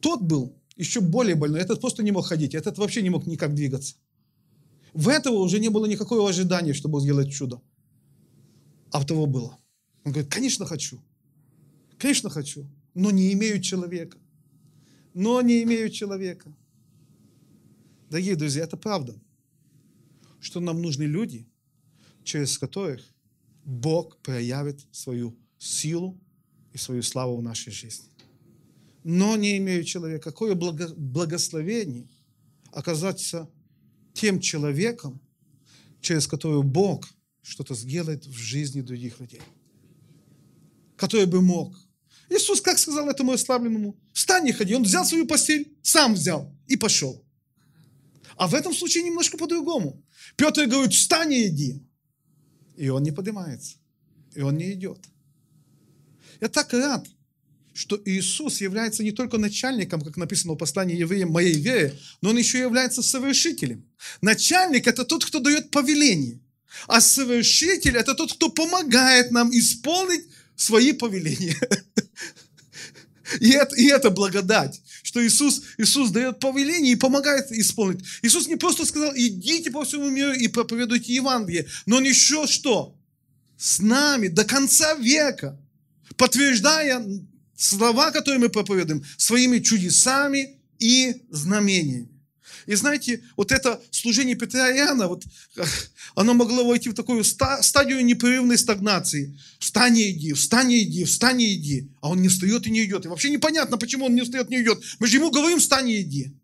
Тот 0.00 0.22
был 0.22 0.54
еще 0.76 1.00
более 1.00 1.34
больной, 1.34 1.60
этот 1.60 1.80
просто 1.80 2.02
не 2.02 2.12
мог 2.12 2.26
ходить, 2.26 2.54
этот 2.54 2.78
вообще 2.78 3.02
не 3.02 3.10
мог 3.10 3.26
никак 3.26 3.54
двигаться. 3.54 3.96
В 4.94 5.08
этого 5.08 5.36
уже 5.38 5.58
не 5.58 5.68
было 5.68 5.86
никакого 5.86 6.28
ожидания, 6.28 6.72
чтобы 6.72 7.00
сделать 7.00 7.32
чудо. 7.32 7.60
А 8.90 9.00
в 9.00 9.06
того 9.06 9.26
было. 9.26 9.58
Он 10.04 10.12
говорит, 10.12 10.32
конечно 10.32 10.64
хочу, 10.64 11.02
конечно 11.98 12.30
хочу, 12.30 12.66
но 12.94 13.10
не 13.10 13.32
имею 13.32 13.60
человека. 13.60 14.18
Но 15.14 15.40
не 15.42 15.62
имею 15.64 15.90
человека. 15.90 16.54
Дорогие 18.08 18.36
друзья, 18.36 18.64
это 18.64 18.76
правда, 18.76 19.20
что 20.40 20.60
нам 20.60 20.80
нужны 20.80 21.02
люди, 21.02 21.46
через 22.22 22.56
которых 22.56 23.02
Бог 23.64 24.16
проявит 24.18 24.86
свою 24.92 25.36
силу 25.58 26.18
и 26.72 26.78
свою 26.78 27.02
славу 27.02 27.36
в 27.36 27.42
нашей 27.42 27.72
жизни 27.72 28.08
но 29.10 29.36
не 29.36 29.56
имею 29.56 29.84
человека. 29.84 30.30
Какое 30.30 30.54
благо, 30.54 30.92
благословение 30.94 32.06
оказаться 32.72 33.50
тем 34.12 34.38
человеком, 34.38 35.18
через 36.02 36.26
которого 36.26 36.60
Бог 36.60 37.08
что-то 37.40 37.74
сделает 37.74 38.26
в 38.26 38.36
жизни 38.36 38.82
других 38.82 39.18
людей. 39.18 39.40
Который 40.98 41.24
бы 41.24 41.40
мог. 41.40 41.74
Иисус 42.28 42.60
как 42.60 42.78
сказал 42.78 43.08
этому 43.08 43.32
ослабленному? 43.32 43.98
Встань 44.12 44.46
и 44.46 44.52
ходи. 44.52 44.74
Он 44.74 44.82
взял 44.82 45.06
свою 45.06 45.26
постель, 45.26 45.74
сам 45.80 46.12
взял 46.12 46.54
и 46.66 46.76
пошел. 46.76 47.24
А 48.36 48.46
в 48.46 48.52
этом 48.52 48.74
случае 48.74 49.04
немножко 49.04 49.38
по-другому. 49.38 50.04
Петр 50.36 50.66
говорит, 50.66 50.92
встань 50.92 51.32
и 51.32 51.46
иди. 51.46 51.82
И 52.76 52.90
он 52.90 53.04
не 53.04 53.12
поднимается. 53.12 53.78
И 54.34 54.42
он 54.42 54.58
не 54.58 54.70
идет. 54.74 54.98
Я 56.42 56.48
так 56.48 56.74
рад, 56.74 57.08
что 57.78 58.00
Иисус 58.04 58.60
является 58.60 59.04
не 59.04 59.12
только 59.12 59.38
начальником, 59.38 60.00
как 60.00 60.16
написано 60.16 60.54
в 60.54 60.56
послании 60.56 60.96
евреям, 60.96 61.30
моей 61.30 61.54
веры, 61.54 61.96
но 62.20 62.30
Он 62.30 62.36
еще 62.36 62.58
является 62.58 63.02
совершителем. 63.04 63.84
Начальник– 64.20 64.86
это 64.88 65.04
тот, 65.04 65.24
кто 65.24 65.38
дает 65.38 65.70
повеление, 65.70 66.40
а 66.88 67.00
совершитель– 67.00 67.96
это 67.96 68.16
тот, 68.16 68.32
кто 68.32 68.48
помогает 68.48 69.30
нам 69.30 69.56
исполнить 69.56 70.24
свои 70.56 70.92
повеления. 70.92 71.56
И 73.40 73.50
это, 73.50 73.76
и 73.76 73.84
это 73.88 74.08
благодать, 74.08 74.80
что 75.02 75.22
Иисус, 75.22 75.60
Иисус 75.76 76.08
дает 76.10 76.40
повеление 76.40 76.94
и 76.94 76.96
помогает 76.96 77.52
исполнить. 77.52 78.02
Иисус 78.22 78.48
не 78.48 78.56
просто 78.56 78.86
сказал, 78.86 79.12
идите 79.14 79.70
по 79.70 79.84
всему 79.84 80.08
миру 80.08 80.32
и 80.32 80.48
проповедуйте 80.48 81.12
Евангелие, 81.12 81.66
но 81.84 81.96
Он 81.96 82.04
еще 82.04 82.46
что? 82.46 82.96
С 83.58 83.80
нами 83.80 84.28
до 84.28 84.46
конца 84.46 84.94
века, 84.94 85.60
подтверждая 86.16 87.04
слова, 87.58 88.10
которые 88.12 88.38
мы 88.38 88.48
проповедуем, 88.48 89.04
своими 89.18 89.58
чудесами 89.58 90.60
и 90.78 91.24
знамениями. 91.30 92.08
И 92.66 92.74
знаете, 92.74 93.22
вот 93.36 93.50
это 93.50 93.82
служение 93.90 94.36
Петра 94.36 94.70
и 94.70 94.78
Иоанна, 94.78 95.08
вот, 95.08 95.24
оно 96.14 96.34
могло 96.34 96.64
войти 96.66 96.90
в 96.90 96.94
такую 96.94 97.24
стадию 97.24 98.04
непрерывной 98.04 98.58
стагнации. 98.58 99.38
Встань 99.58 99.98
и 99.98 100.10
иди, 100.10 100.32
встань 100.34 100.72
и 100.72 100.82
иди, 100.82 101.04
встань 101.04 101.40
и 101.40 101.54
иди. 101.54 101.90
А 102.00 102.10
он 102.10 102.22
не 102.22 102.28
встает 102.28 102.66
и 102.66 102.70
не 102.70 102.84
идет. 102.84 103.06
И 103.06 103.08
вообще 103.08 103.30
непонятно, 103.30 103.78
почему 103.78 104.06
он 104.06 104.14
не 104.14 104.22
встает 104.22 104.50
и 104.50 104.56
не 104.56 104.62
идет. 104.62 104.82
Мы 104.98 105.06
же 105.06 105.16
ему 105.16 105.30
говорим, 105.30 105.58
встань 105.58 105.88
и 105.88 106.00
иди. 106.02 106.36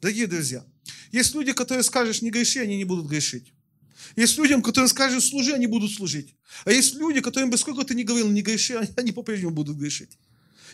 Дорогие 0.00 0.26
друзья, 0.26 0.64
есть 1.12 1.34
люди, 1.34 1.52
которые 1.52 1.84
скажешь, 1.84 2.22
не 2.22 2.30
греши, 2.30 2.60
они 2.60 2.76
не 2.76 2.84
будут 2.84 3.06
грешить. 3.06 3.52
Есть 4.16 4.38
людям, 4.38 4.62
которым 4.62 4.88
скажешь, 4.88 5.24
служи, 5.24 5.52
они 5.52 5.66
будут 5.66 5.92
служить. 5.92 6.34
А 6.64 6.72
есть 6.72 6.96
люди, 6.96 7.20
которым 7.20 7.50
бы 7.50 7.58
сколько 7.58 7.84
ты 7.84 7.94
ни 7.94 8.02
говорил, 8.02 8.28
не 8.28 8.42
греши, 8.42 8.76
они 8.96 9.12
по-прежнему 9.12 9.52
будут 9.52 9.76
грешить. 9.76 10.10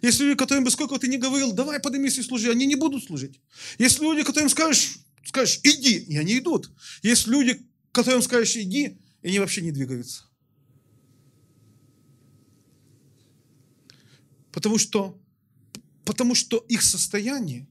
Есть 0.02 0.20
люди, 0.20 0.36
которым 0.36 0.64
бы 0.64 0.70
сколько 0.70 0.98
ты 0.98 1.08
не 1.08 1.18
говорил, 1.18 1.52
давай 1.52 1.80
поднимись 1.80 2.18
и 2.18 2.22
служи, 2.22 2.50
они 2.50 2.66
не 2.66 2.74
будут 2.74 3.04
служить. 3.04 3.40
Есть 3.78 4.00
люди, 4.00 4.22
которым 4.22 4.48
скажешь, 4.48 4.98
скажешь, 5.24 5.60
иди, 5.62 5.98
и 5.98 6.16
они 6.16 6.38
идут. 6.38 6.70
Есть 7.02 7.26
люди, 7.26 7.60
которым 7.92 8.22
скажешь, 8.22 8.56
иди, 8.56 8.98
и 9.22 9.28
они 9.28 9.38
вообще 9.38 9.62
не 9.62 9.72
двигаются. 9.72 10.24
Потому 14.52 14.78
что, 14.78 15.20
потому 16.04 16.34
что 16.34 16.64
их 16.68 16.82
состояние 16.82 17.68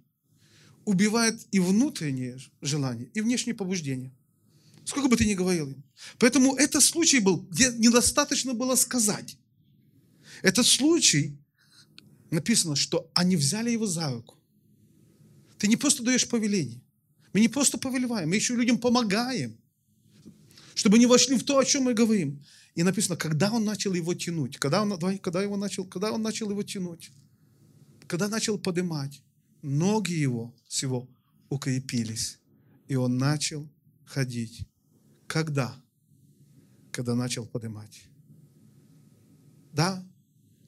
убивает 0.85 1.47
и 1.51 1.59
внутреннее 1.59 2.37
желание, 2.61 3.09
и 3.13 3.21
внешнее 3.21 3.55
побуждение. 3.55 4.13
Сколько 4.85 5.07
бы 5.07 5.17
ты 5.17 5.25
ни 5.25 5.33
говорил 5.33 5.71
им. 5.71 5.83
Поэтому 6.19 6.55
это 6.55 6.79
случай 6.79 7.19
был, 7.19 7.37
где 7.37 7.71
недостаточно 7.71 8.53
было 8.53 8.75
сказать. 8.75 9.37
Этот 10.43 10.67
случай, 10.67 11.35
написано, 12.31 12.75
что 12.75 13.09
они 13.13 13.35
взяли 13.35 13.69
его 13.71 13.85
за 13.85 14.11
руку. 14.11 14.35
Ты 15.57 15.67
не 15.67 15.77
просто 15.77 16.03
даешь 16.03 16.27
повеление. 16.27 16.81
Мы 17.33 17.41
не 17.41 17.47
просто 17.49 17.77
повелеваем, 17.77 18.29
мы 18.29 18.35
еще 18.35 18.55
людям 18.55 18.77
помогаем, 18.77 19.57
чтобы 20.73 20.95
они 20.95 21.05
вошли 21.05 21.37
в 21.37 21.43
то, 21.43 21.57
о 21.57 21.65
чем 21.65 21.83
мы 21.83 21.93
говорим. 21.93 22.41
И 22.75 22.83
написано, 22.83 23.17
когда 23.17 23.51
он 23.51 23.65
начал 23.65 23.93
его 23.93 24.13
тянуть, 24.13 24.57
когда 24.57 24.81
он, 24.81 24.97
когда 25.19 25.41
его 25.41 25.57
начал, 25.57 25.85
когда 25.85 26.13
он 26.13 26.21
начал 26.21 26.49
его 26.49 26.63
тянуть, 26.63 27.11
когда 28.07 28.29
начал 28.29 28.57
поднимать, 28.57 29.21
ноги 29.61 30.13
его 30.13 30.55
всего 30.67 31.09
укрепились, 31.49 32.39
и 32.87 32.95
он 32.95 33.17
начал 33.17 33.69
ходить. 34.05 34.65
Когда? 35.27 35.75
Когда 36.91 37.15
начал 37.15 37.45
поднимать. 37.45 38.03
Да, 39.73 40.05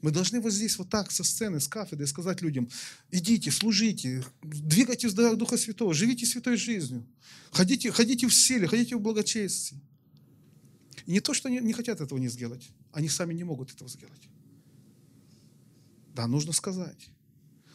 мы 0.07 0.11
должны 0.11 0.39
вот 0.39 0.53
здесь 0.53 0.77
вот 0.77 0.87
так 0.87 1.11
со 1.11 1.25
сцены, 1.25 1.59
с 1.59 1.67
кафедры 1.67 2.07
сказать 2.07 2.41
людям, 2.41 2.69
идите, 3.11 3.51
служите, 3.51 4.23
двигайтесь 4.41 5.11
в 5.11 5.15
дарах 5.15 5.37
Духа 5.37 5.57
Святого, 5.57 5.93
живите 5.93 6.25
святой 6.25 6.55
жизнью, 6.55 7.05
ходите, 7.51 7.91
ходите 7.91 8.25
в 8.25 8.33
силе, 8.33 8.67
ходите 8.67 8.95
в 8.95 9.01
благочестии. 9.01 9.77
И 11.05 11.11
не 11.11 11.19
то, 11.19 11.33
что 11.33 11.49
они 11.49 11.59
не 11.59 11.73
хотят 11.73 11.99
этого 11.99 12.17
не 12.19 12.29
сделать, 12.29 12.69
они 12.93 13.09
сами 13.09 13.33
не 13.33 13.43
могут 13.43 13.73
этого 13.73 13.89
сделать. 13.89 14.29
Да, 16.15 16.25
нужно 16.25 16.53
сказать. 16.53 17.09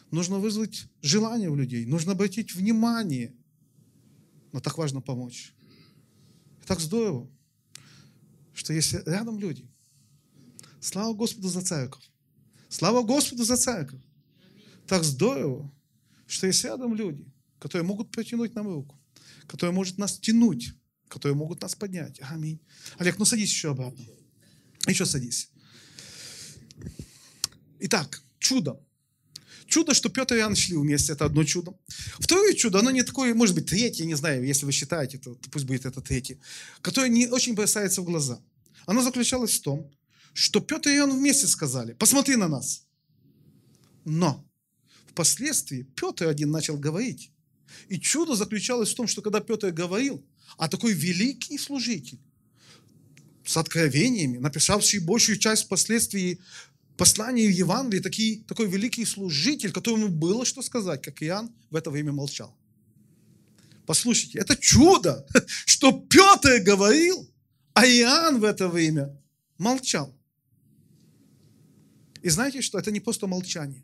Нужно 0.09 0.39
вызвать 0.39 0.87
желание 1.03 1.51
у 1.51 1.55
людей, 1.55 1.85
нужно 1.85 2.13
обратить 2.13 2.55
внимание. 2.55 3.31
Но 4.51 4.59
так 4.59 4.79
важно 4.79 5.01
помочь. 5.01 5.53
И 6.63 6.65
так 6.65 6.79
здорово, 6.79 7.29
что 8.55 8.73
если 8.73 9.03
рядом 9.05 9.37
люди, 9.37 9.69
слава 10.79 11.13
Господу 11.13 11.47
за 11.47 11.61
церковь, 11.61 12.09
слава 12.73 13.03
Господу 13.03 13.43
за 13.43 13.57
церковь, 13.57 14.01
так 14.87 15.03
здорово, 15.03 15.71
что 16.27 16.47
есть 16.47 16.63
рядом 16.63 16.95
люди, 16.95 17.25
которые 17.59 17.85
могут 17.85 18.11
протянуть 18.11 18.55
нам 18.55 18.67
руку, 18.67 18.99
которые 19.47 19.73
могут 19.73 19.97
нас 19.97 20.19
тянуть 20.19 20.73
которые 21.13 21.35
могут 21.35 21.61
нас 21.61 21.75
поднять. 21.75 22.19
Аминь. 22.21 22.59
Олег, 22.97 23.19
ну 23.19 23.25
садись 23.25 23.51
еще 23.51 23.69
обратно. 23.69 24.03
Еще 24.87 25.05
садись. 25.05 25.51
Итак, 27.79 28.23
чудо. 28.39 28.79
Чудо, 29.67 29.93
что 29.93 30.09
Петр 30.09 30.35
и 30.35 30.39
Иоанн 30.39 30.55
шли 30.55 30.75
вместе, 30.75 31.13
это 31.13 31.25
одно 31.25 31.43
чудо. 31.43 31.73
Второе 32.19 32.53
чудо, 32.53 32.79
оно 32.79 32.89
не 32.89 33.03
такое, 33.03 33.35
может 33.35 33.53
быть, 33.53 33.67
третье, 33.67 34.05
не 34.05 34.15
знаю, 34.15 34.43
если 34.43 34.65
вы 34.65 34.71
считаете, 34.71 35.19
то, 35.19 35.35
то 35.35 35.49
пусть 35.51 35.65
будет 35.65 35.85
это 35.85 36.01
третье, 36.01 36.39
которое 36.81 37.09
не 37.09 37.27
очень 37.27 37.53
бросается 37.53 38.01
в 38.01 38.05
глаза. 38.05 38.41
Оно 38.87 39.03
заключалось 39.03 39.53
в 39.53 39.61
том, 39.61 39.91
что 40.33 40.59
Петр 40.59 40.89
и 40.89 40.95
Иоанн 40.95 41.11
вместе 41.11 41.47
сказали, 41.47 41.93
посмотри 41.93 42.35
на 42.35 42.47
нас. 42.47 42.85
Но 44.05 44.45
впоследствии 45.07 45.83
Петр 45.95 46.27
один 46.27 46.51
начал 46.51 46.77
говорить. 46.77 47.31
И 47.87 47.99
чудо 47.99 48.35
заключалось 48.35 48.91
в 48.91 48.95
том, 48.95 49.07
что 49.07 49.21
когда 49.21 49.39
Петр 49.39 49.71
говорил, 49.71 50.23
а 50.57 50.67
такой 50.67 50.93
великий 50.93 51.57
служитель 51.57 52.19
с 53.45 53.57
откровениями, 53.57 54.37
написавший 54.37 54.99
большую 54.99 55.37
часть 55.37 55.65
впоследствии 55.65 56.39
послания 56.97 57.47
в 57.47 57.51
Евангелии, 57.51 58.01
такие, 58.01 58.43
такой 58.43 58.67
великий 58.67 59.05
служитель, 59.05 59.71
которому 59.71 60.09
было 60.09 60.45
что 60.45 60.61
сказать, 60.61 61.01
как 61.01 61.21
Иоанн 61.23 61.51
в 61.69 61.75
это 61.75 61.89
время 61.89 62.11
молчал. 62.11 62.55
Послушайте, 63.85 64.39
это 64.39 64.55
чудо, 64.55 65.25
что 65.65 65.91
Петр 65.91 66.59
говорил, 66.61 67.29
а 67.73 67.85
Иоанн 67.85 68.39
в 68.39 68.43
это 68.43 68.69
время 68.69 69.19
молчал. 69.57 70.15
И 72.23 72.29
знаете 72.29 72.61
что? 72.61 72.79
Это 72.79 72.91
не 72.91 72.99
просто 72.99 73.27
молчание. 73.27 73.83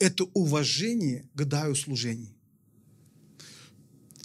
Это 0.00 0.24
уважение 0.34 1.28
к 1.34 1.44
дару 1.44 1.76
служений. 1.76 2.34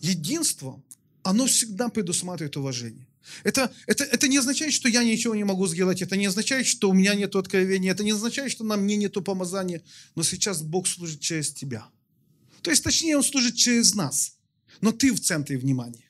Единство 0.01 0.81
оно 1.23 1.45
всегда 1.45 1.89
предусматривает 1.89 2.57
уважение. 2.57 3.07
Это, 3.43 3.73
это, 3.85 4.03
это 4.03 4.27
не 4.27 4.37
означает, 4.37 4.73
что 4.73 4.89
я 4.89 5.03
ничего 5.03 5.35
не 5.35 5.45
могу 5.45 5.67
сделать, 5.67 6.01
это 6.01 6.17
не 6.17 6.25
означает, 6.25 6.67
что 6.67 6.89
у 6.89 6.93
меня 6.93 7.15
нет 7.15 7.35
откровения, 7.35 7.91
это 7.91 8.03
не 8.03 8.11
означает, 8.11 8.51
что 8.51 8.65
на 8.65 8.75
мне 8.75 8.97
нет 8.97 9.13
помазания, 9.23 9.81
но 10.15 10.23
сейчас 10.23 10.61
Бог 10.61 10.87
служит 10.87 11.21
через 11.21 11.53
тебя. 11.53 11.87
То 12.61 12.69
есть, 12.69 12.83
точнее, 12.83 13.17
Он 13.17 13.23
служит 13.23 13.55
через 13.55 13.95
нас, 13.95 14.37
но 14.81 14.91
ты 14.91 15.13
в 15.13 15.21
центре 15.21 15.57
внимания. 15.57 16.09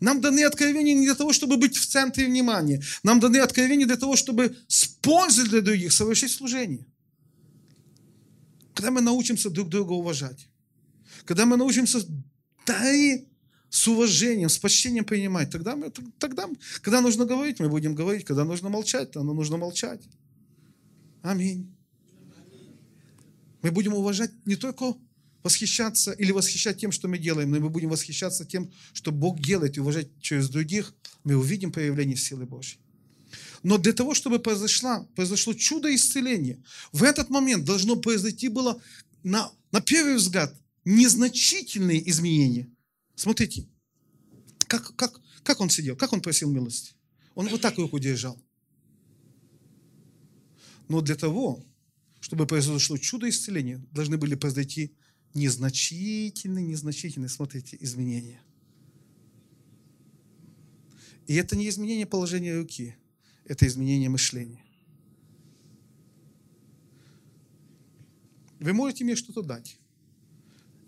Нам 0.00 0.20
даны 0.20 0.44
откровения 0.44 0.94
не 0.94 1.06
для 1.06 1.14
того, 1.14 1.32
чтобы 1.32 1.56
быть 1.56 1.76
в 1.76 1.86
центре 1.86 2.26
внимания. 2.26 2.82
Нам 3.02 3.20
даны 3.20 3.38
откровения 3.38 3.86
для 3.86 3.96
того, 3.96 4.16
чтобы 4.16 4.56
с 4.66 4.86
пользой 4.86 5.48
для 5.48 5.60
других 5.60 5.92
совершить 5.92 6.32
служение. 6.32 6.86
Когда 8.74 8.90
мы 8.90 9.00
научимся 9.00 9.50
друг 9.50 9.68
друга 9.68 9.92
уважать, 9.92 10.48
когда 11.24 11.46
мы 11.46 11.56
научимся 11.56 12.00
дарить 12.66 13.28
с 13.70 13.86
уважением, 13.88 14.48
с 14.48 14.58
почтением 14.58 15.04
принимать. 15.04 15.50
Тогда, 15.50 15.76
мы, 15.76 15.90
тогда, 16.18 16.48
когда 16.80 17.00
нужно 17.00 17.24
говорить, 17.24 17.60
мы 17.60 17.68
будем 17.68 17.94
говорить. 17.94 18.24
Когда 18.24 18.44
нужно 18.44 18.68
молчать, 18.68 19.10
то 19.10 19.22
нужно 19.22 19.56
молчать. 19.56 20.00
Аминь. 21.22 21.74
Мы 23.62 23.70
будем 23.70 23.94
уважать 23.94 24.30
не 24.46 24.56
только 24.56 24.94
восхищаться 25.42 26.12
или 26.12 26.32
восхищать 26.32 26.78
тем, 26.78 26.92
что 26.92 27.08
мы 27.08 27.18
делаем, 27.18 27.50
но 27.50 27.60
мы 27.60 27.70
будем 27.70 27.90
восхищаться 27.90 28.44
тем, 28.44 28.70
что 28.92 29.12
Бог 29.12 29.40
делает, 29.40 29.76
и 29.76 29.80
уважать 29.80 30.08
через 30.20 30.48
других, 30.48 30.94
мы 31.24 31.36
увидим 31.36 31.72
проявление 31.72 32.16
силы 32.16 32.46
Божьей. 32.46 32.80
Но 33.62 33.78
для 33.78 33.92
того, 33.92 34.14
чтобы 34.14 34.38
произошло, 34.38 35.08
произошло 35.14 35.52
чудо 35.54 35.94
исцеления, 35.94 36.62
в 36.92 37.02
этот 37.02 37.30
момент 37.30 37.64
должно 37.64 37.96
произойти 37.96 38.48
было 38.48 38.80
на, 39.22 39.50
на 39.72 39.80
первый 39.80 40.16
взгляд 40.16 40.54
незначительные 40.84 42.08
изменения– 42.08 42.68
Смотрите, 43.18 43.68
как, 44.68 44.94
как, 44.94 45.20
как 45.42 45.60
он 45.60 45.70
сидел, 45.70 45.96
как 45.96 46.12
он 46.12 46.20
просил 46.20 46.52
милости. 46.52 46.94
Он 47.34 47.48
вот 47.48 47.60
так 47.60 47.76
руку 47.76 47.98
держал. 47.98 48.40
Но 50.88 51.00
для 51.00 51.16
того, 51.16 51.66
чтобы 52.20 52.46
произошло 52.46 52.96
чудо 52.96 53.28
исцеления, 53.28 53.84
должны 53.90 54.18
были 54.18 54.36
произойти 54.36 54.94
незначительные, 55.34 56.66
незначительные, 56.66 57.28
смотрите, 57.28 57.76
изменения. 57.80 58.40
И 61.26 61.34
это 61.34 61.56
не 61.56 61.68
изменение 61.68 62.06
положения 62.06 62.56
руки, 62.56 62.96
это 63.44 63.66
изменение 63.66 64.08
мышления. 64.08 64.64
Вы 68.60 68.72
можете 68.72 69.04
мне 69.04 69.14
что-то 69.14 69.42
дать. 69.42 69.78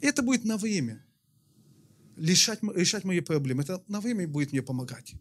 Это 0.00 0.22
будет 0.22 0.44
на 0.44 0.56
время 0.56 1.04
решать, 2.16 2.60
решать 2.62 3.04
мои 3.04 3.20
проблемы. 3.20 3.62
Это 3.62 3.82
на 3.86 4.00
время 4.00 4.26
будет 4.26 4.52
мне 4.52 4.62
помогать. 4.62 5.14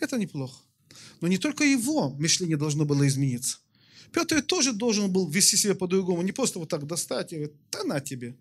Это 0.00 0.18
неплохо. 0.18 0.62
Но 1.20 1.28
не 1.28 1.38
только 1.38 1.64
его 1.64 2.10
мышление 2.10 2.56
должно 2.56 2.84
было 2.84 3.06
измениться. 3.06 3.58
Петр 4.12 4.42
тоже 4.42 4.72
должен 4.72 5.12
был 5.12 5.28
вести 5.28 5.56
себя 5.56 5.74
по-другому. 5.74 6.22
Не 6.22 6.32
просто 6.32 6.58
вот 6.58 6.68
так 6.68 6.86
достать 6.86 7.32
и 7.32 7.36
говорить, 7.36 7.56
да 7.70 7.84
на 7.84 8.00
тебе 8.00 8.36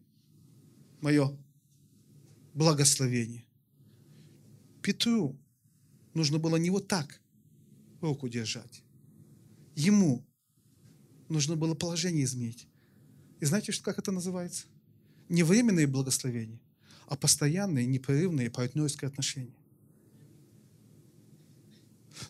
мое 1.01 1.37
благословение. 2.53 3.45
Петру 4.81 5.37
нужно 6.13 6.39
было 6.39 6.55
не 6.57 6.69
вот 6.69 6.87
так 6.87 7.21
руку 8.01 8.29
держать. 8.29 8.83
Ему 9.75 10.25
нужно 11.29 11.55
было 11.55 11.73
положение 11.75 12.23
изменить. 12.23 12.67
И 13.39 13.45
знаете, 13.45 13.73
как 13.81 13.99
это 13.99 14.11
называется? 14.11 14.65
Не 15.27 15.43
временные 15.43 15.87
благословения, 15.87 16.59
а 17.07 17.17
постоянные, 17.17 17.85
непрерывные 17.85 18.49
партнерские 18.49 19.09
отношения. 19.09 19.55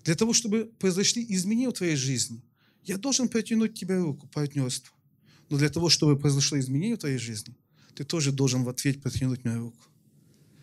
Для 0.04 0.16
того, 0.16 0.34
чтобы 0.34 0.72
произошли 0.80 1.26
изменения 1.30 1.70
в 1.70 1.74
твоей 1.74 1.96
жизни, 1.96 2.42
я 2.86 2.98
должен 2.98 3.28
протянуть 3.28 3.78
тебе 3.78 3.98
руку, 3.98 4.28
партнерство. 4.28 4.96
Но 5.50 5.58
для 5.58 5.70
того, 5.70 5.90
чтобы 5.90 6.18
произошло 6.18 6.58
изменение 6.58 6.96
в 6.96 7.00
твоей 7.00 7.18
жизни, 7.18 7.56
ты 7.94 8.04
тоже 8.04 8.32
должен 8.32 8.64
в 8.64 8.70
ответ 8.70 9.02
протянуть 9.02 9.44
мне 9.44 9.56
руку. 9.56 9.84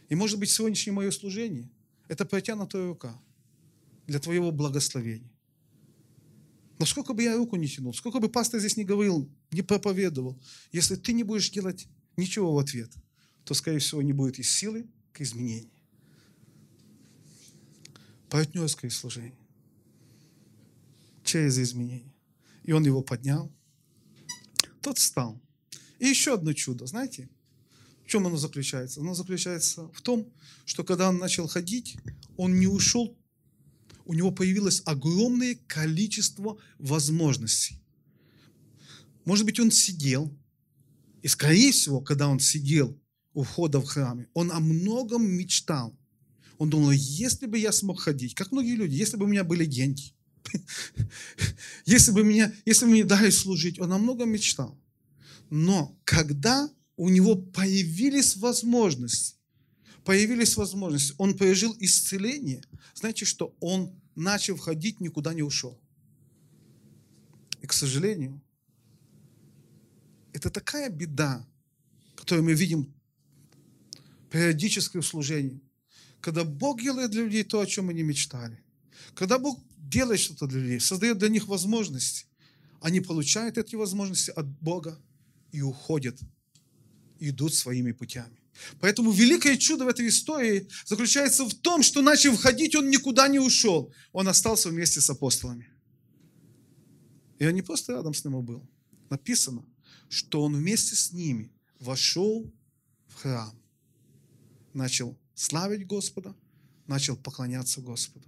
И 0.09 0.15
может 0.15 0.39
быть, 0.39 0.51
сегодняшнее 0.51 0.95
мое 0.95 1.11
служение– 1.11 1.71
это 2.09 2.25
протянутая 2.25 2.87
рука 2.87 3.21
для 4.07 4.19
твоего 4.19 4.51
благословения. 4.51 5.31
Но 6.79 6.87
сколько 6.87 7.15
бы 7.15 7.23
я 7.23 7.37
руку 7.37 7.57
не 7.57 7.69
тянул, 7.69 7.95
сколько 7.95 8.19
бы 8.19 8.29
пастор 8.29 8.59
здесь 8.61 8.77
не 8.77 8.85
говорил, 8.85 9.31
не 9.53 9.63
проповедовал, 9.63 10.41
если 10.73 10.97
ты 10.97 11.13
не 11.13 11.23
будешь 11.23 11.51
делать 11.51 11.87
ничего 12.17 12.55
в 12.55 12.59
ответ– 12.59 12.91
то, 13.45 13.55
скорее 13.55 13.79
всего, 13.79 14.03
не 14.03 14.13
будет 14.13 14.39
и 14.39 14.43
силы 14.43 14.87
к 15.13 15.21
изменению. 15.21 15.71
Партнерское 18.29 18.91
служение. 18.91 19.39
Через 21.25 21.59
изменение. 21.59 22.12
И 22.65 22.73
он 22.73 22.85
его 22.85 23.03
поднял. 23.03 23.53
Тот 24.81 24.99
встал. 24.99 25.41
И 25.99 26.07
еще 26.07 26.35
одно 26.35 26.53
чудо, 26.53 26.87
знаете? 26.87 27.29
чем 28.13 28.27
оно 28.27 28.37
заключается? 28.37 29.01
Оно 29.01 29.15
заключается 29.15 29.89
в 29.95 30.03
том, 30.03 30.31
что 30.67 30.85
когда 30.85 31.09
он 31.09 31.17
начал 31.17 31.49
ходить, 31.49 31.97
он 32.37 32.59
не 32.59 32.67
ушел, 32.67 33.17
у 34.05 34.13
него 34.13 34.31
появилось 34.31 34.83
огромное 34.85 35.57
количество 35.67 36.59
возможностей. 36.79 37.81
Может 39.25 39.47
быть, 39.47 39.59
он 39.61 39.71
сидел, 39.71 40.31
и, 41.23 41.29
скорее 41.29 41.73
всего, 41.73 42.03
когда 42.03 42.29
он 42.29 42.39
сидел 42.39 43.01
у 43.33 43.45
входа 43.45 43.81
в 43.81 43.87
храме, 43.87 44.29
он 44.35 44.53
о 44.53 44.61
многом 44.61 45.25
мечтал. 45.25 45.97
Он 46.59 46.69
думал, 46.69 46.91
если 46.91 47.47
бы 47.47 47.59
я 47.59 47.73
смог 47.73 48.01
ходить, 48.01 48.35
как 48.35 48.53
многие 48.53 48.77
люди, 48.77 48.95
если 48.95 49.17
бы 49.17 49.25
у 49.25 49.29
меня 49.29 49.43
были 49.43 49.65
деньги, 49.65 50.13
если 51.85 52.13
бы 52.13 52.25
меня, 52.25 52.53
если 52.65 52.85
бы 52.85 52.93
мне 52.93 53.05
дали 53.05 53.31
служить, 53.31 53.79
он 53.81 53.93
о 53.93 53.99
многом 53.99 54.31
мечтал. 54.31 54.79
Но 55.51 55.99
когда 56.05 56.71
у 56.97 57.09
него 57.09 57.37
появились 57.37 58.37
возможности, 58.37 59.37
появились 60.05 60.57
возможности, 60.57 61.15
он 61.19 61.37
пережил 61.37 61.77
исцеление, 61.79 62.63
знаете, 62.95 63.25
что 63.25 63.55
он 63.61 63.95
начал 64.15 64.57
ходить, 64.57 65.01
никуда 65.01 65.35
не 65.35 65.43
ушел. 65.43 65.81
И, 67.61 67.67
к 67.67 67.73
сожалению, 67.73 68.41
это 70.33 70.51
такая 70.51 70.91
беда, 70.91 71.47
которую 72.17 72.45
мы 72.45 72.55
видим 72.55 72.93
периодически 74.31 74.99
в 74.99 75.07
служении, 75.07 75.61
когда 76.21 76.45
Бог 76.45 76.81
делает 76.81 77.11
для 77.11 77.25
людей 77.25 77.45
то, 77.45 77.61
о 77.61 77.67
чем 77.67 77.91
они 77.91 78.03
мечтали. 78.03 78.63
Когда 79.15 79.39
Бог 79.39 79.61
делает 79.77 80.21
что-то 80.21 80.47
для 80.47 80.61
людей, 80.61 80.81
создает 80.81 81.19
для 81.19 81.29
них 81.29 81.49
возможности, 81.49 82.27
они 82.81 83.01
получают 83.01 83.59
эти 83.59 83.77
возможности 83.77 84.31
от 84.31 84.47
Бога 84.47 84.99
и 85.53 85.63
уходят, 85.63 86.19
идут 87.21 87.55
своими 87.55 87.93
путями. 87.93 88.39
Поэтому 88.81 89.13
великое 89.13 89.57
чудо 89.57 89.85
в 89.85 89.89
этой 89.89 90.09
истории 90.09 90.69
заключается 90.85 91.45
в 91.45 91.55
том, 91.55 91.83
что 91.83 92.03
начав 92.03 92.37
ходить, 92.39 92.75
он 92.75 92.91
никуда 92.91 93.29
не 93.29 93.39
ушел. 93.39 93.93
Он 94.13 94.29
остался 94.29 94.69
вместе 94.69 95.01
с 95.01 95.11
апостолами. 95.11 95.69
И 97.39 97.47
он 97.47 97.55
не 97.55 97.63
просто 97.63 97.93
рядом 97.93 98.15
с 98.15 98.25
ним 98.25 98.41
был. 98.43 98.69
Написано, 99.11 99.65
что 100.09 100.43
он 100.43 100.55
вместе 100.55 100.95
с 100.95 101.13
ними 101.13 101.51
вошел 101.81 102.53
в 103.09 103.15
храм, 103.15 103.53
начал 104.75 105.19
славить 105.35 105.87
Господа, 105.87 106.35
начал 106.87 107.17
поклоняться 107.17 107.81
Господу. 107.81 108.27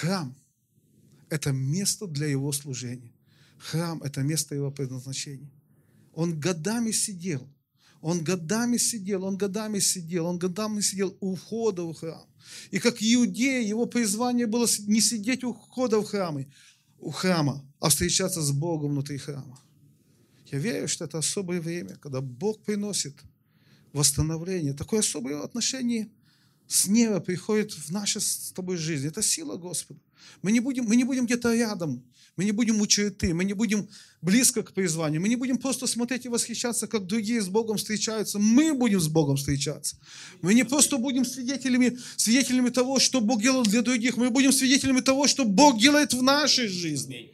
Храм– 0.00 0.32
это 1.28 1.50
место 1.50 2.06
для 2.06 2.28
его 2.28 2.52
служения. 2.52 3.12
Храм– 3.58 4.00
это 4.04 4.22
место 4.22 4.54
его 4.54 4.70
предназначения. 4.70 5.50
Он 6.14 6.38
годами 6.38 6.92
сидел, 6.92 7.48
он 8.00 8.22
годами 8.22 8.76
сидел, 8.76 9.24
он 9.24 9.36
годами 9.36 9.80
сидел, 9.80 10.26
он 10.26 10.38
годами 10.38 10.82
сидел 10.82 11.16
у 11.20 11.34
входа 11.34 11.82
в 11.82 11.94
храм. 11.94 12.24
И 12.70 12.78
как 12.78 13.02
иудея, 13.02 13.60
его 13.60 13.86
призвание 13.86 14.46
было 14.46 14.68
не 14.86 15.00
сидеть 15.00 15.42
у 15.42 15.52
входа 15.52 15.98
в 15.98 16.04
храмы, 16.04 16.46
у 17.00 17.10
храма, 17.10 17.64
а 17.80 17.88
встречаться 17.88 18.40
с 18.40 18.52
Богом 18.52 18.92
внутри 18.92 19.18
храма. 19.18 19.60
Я 20.46 20.58
верю, 20.58 20.86
что 20.86 21.06
это 21.06 21.18
особое 21.18 21.60
время, 21.60 21.96
когда 21.96 22.20
Бог 22.20 22.62
приносит 22.62 23.14
восстановление, 23.92 24.74
такое 24.74 25.00
особое 25.00 25.42
отношение 25.42 26.08
с 26.68 26.86
неба 26.86 27.20
приходит 27.20 27.72
в 27.72 27.90
нашу 27.90 28.20
с 28.20 28.52
тобой 28.54 28.76
жизнь. 28.76 29.06
Это 29.06 29.22
сила 29.22 29.56
Господа. 29.56 30.00
Мы 30.42 30.52
не 30.52 30.60
будем, 30.60 30.84
мы 30.84 30.96
не 30.96 31.04
будем 31.04 31.24
где-то 31.24 31.54
рядом, 31.54 32.04
мы 32.36 32.44
не 32.44 32.52
будем 32.52 32.80
у 32.80 32.86
мы 33.34 33.44
не 33.44 33.54
будем 33.54 33.88
близко 34.22 34.62
к 34.62 34.72
призванию, 34.72 35.20
мы 35.20 35.28
не 35.28 35.36
будем 35.36 35.58
просто 35.58 35.86
смотреть 35.86 36.26
и 36.26 36.28
восхищаться, 36.28 36.86
как 36.86 37.06
другие 37.06 37.40
с 37.40 37.48
Богом 37.48 37.78
встречаются. 37.78 38.38
Мы 38.38 38.74
будем 38.74 39.00
с 39.00 39.08
Богом 39.08 39.36
встречаться. 39.36 39.96
Мы 40.42 40.54
не 40.54 40.64
просто 40.64 40.98
будем 40.98 41.24
свидетелями, 41.24 41.98
свидетелями 42.16 42.68
того, 42.68 43.00
что 43.00 43.20
Бог 43.20 43.42
делал 43.42 43.64
для 43.64 43.82
других, 43.82 44.16
мы 44.16 44.30
будем 44.30 44.52
свидетелями 44.52 45.00
того, 45.00 45.26
что 45.26 45.44
Бог 45.44 45.80
делает 45.80 46.12
в 46.12 46.22
нашей 46.22 46.68
жизни. 46.68 47.32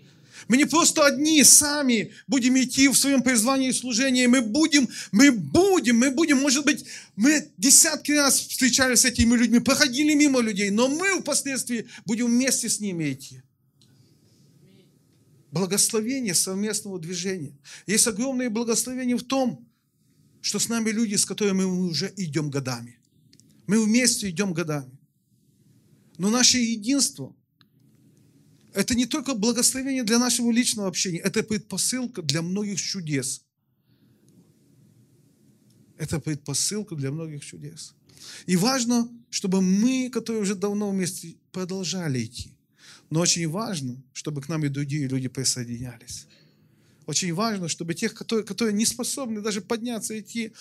Мы 0.49 0.57
не 0.57 0.65
просто 0.65 1.07
одни 1.07 1.43
сами 1.43 2.13
будем 2.27 2.61
идти 2.61 2.89
в 2.89 2.97
своем 2.97 3.23
призвании 3.23 3.71
и 3.71 3.73
служении. 3.73 4.27
Мы 4.27 4.43
будем, 4.43 4.89
мы 5.13 5.31
будем, 5.31 5.99
мы 5.99 6.11
будем, 6.11 6.39
может 6.39 6.65
быть, 6.65 6.85
мы 7.17 7.51
десятки 7.57 8.13
раз 8.13 8.39
встречались 8.41 9.01
с 9.01 9.05
этими 9.05 9.35
людьми, 9.37 9.59
проходили 9.61 10.15
мимо 10.15 10.41
людей, 10.41 10.71
но 10.71 10.89
мы 10.89 11.21
впоследствии 11.21 11.89
будем 12.05 12.27
вместе 12.27 12.69
с 12.69 12.81
ними 12.81 13.13
идти. 13.13 13.43
Благословение 15.51 16.35
совместного 16.35 16.99
движения. 16.99 17.57
Есть 17.87 18.07
огромное 18.07 18.51
благословение 18.51 19.17
в 19.17 19.23
том, 19.23 19.69
что 20.41 20.59
с 20.59 20.69
нами 20.69 20.91
люди, 20.91 21.15
с 21.15 21.25
которыми 21.25 21.65
мы 21.65 21.89
уже 21.89 22.13
идем 22.17 22.51
годами. 22.51 22.99
Мы 23.67 23.83
вместе 23.83 24.29
идем 24.29 24.53
годами. 24.53 24.99
Но 26.19 26.29
наше 26.29 26.59
единство– 26.59 27.35
это 28.75 28.95
не 28.95 29.07
только 29.07 29.35
благословение 29.35 30.03
для 30.03 30.19
нашего 30.19 30.51
личного 30.51 30.89
общения, 30.89 31.21
это 31.21 31.43
предпосылка 31.43 32.23
для 32.23 32.43
многих 32.43 32.81
чудес. 32.81 33.45
Это 35.97 36.19
предпосылка 36.19 36.97
для 36.97 37.13
многих 37.13 37.45
чудес. 37.45 37.95
И 38.47 38.57
важно, 38.57 39.09
чтобы 39.31 39.61
мы, 39.61 40.11
которые 40.11 40.43
уже 40.43 40.57
давно 40.57 40.91
вместе, 40.91 41.37
продолжали 41.53 42.25
идти. 42.25 42.51
Но 43.11 43.21
очень 43.21 43.49
важно, 43.49 44.03
чтобы 44.13 44.43
к 44.43 44.49
нам 44.49 44.65
и 44.65 44.69
другие 44.69 45.07
люди 45.07 45.29
присоединялись. 45.29 46.27
Очень 47.07 47.33
важно, 47.33 47.69
чтобы 47.69 47.95
тех, 47.95 48.13
которые, 48.13 48.45
которые 48.45 48.75
не 48.75 48.87
способны 48.87 49.41
даже 49.41 49.61
подняться, 49.61 50.19
идти, 50.19 50.53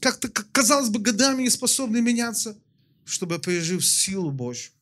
как-то, 0.00 0.28
казалось 0.28 0.88
бы, 0.88 0.98
годами 0.98 1.42
не 1.42 1.50
способны 1.50 2.00
меняться, 2.00 2.58
чтобы 3.04 3.38
пережив 3.38 3.86
силу 3.86 4.32
Божью, 4.32 4.72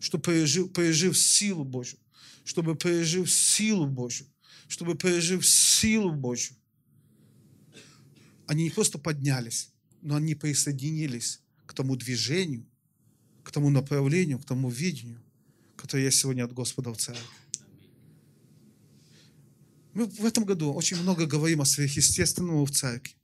чтобы 0.00 0.24
пережив, 0.24 0.72
пережив 0.72 1.16
силу 1.16 1.62
Божью, 1.64 1.99
чтобы 2.44 2.76
пережив 2.76 3.30
силу 3.30 3.86
Божью, 3.86 4.26
чтобы 4.68 4.94
пережив 4.96 5.46
силу 5.46 6.12
Божью, 6.12 6.56
они 8.46 8.64
не 8.64 8.70
просто 8.70 8.98
поднялись, 8.98 9.70
но 10.02 10.16
они 10.16 10.34
присоединились 10.34 11.40
к 11.66 11.72
тому 11.72 11.96
движению, 11.96 12.66
к 13.44 13.52
тому 13.52 13.70
направлению, 13.70 14.38
к 14.38 14.44
тому 14.44 14.68
видению, 14.68 15.22
которое 15.76 16.06
есть 16.06 16.18
сегодня 16.18 16.44
от 16.44 16.52
Господа 16.52 16.92
в 16.92 16.96
церкви. 16.96 17.24
Мы 19.94 20.06
в 20.06 20.24
этом 20.24 20.44
году 20.44 20.72
очень 20.72 20.96
много 20.98 21.26
говорим 21.26 21.60
о 21.60 21.64
сверхъестественном 21.64 22.64
в 22.64 22.70
церкви. 22.70 23.14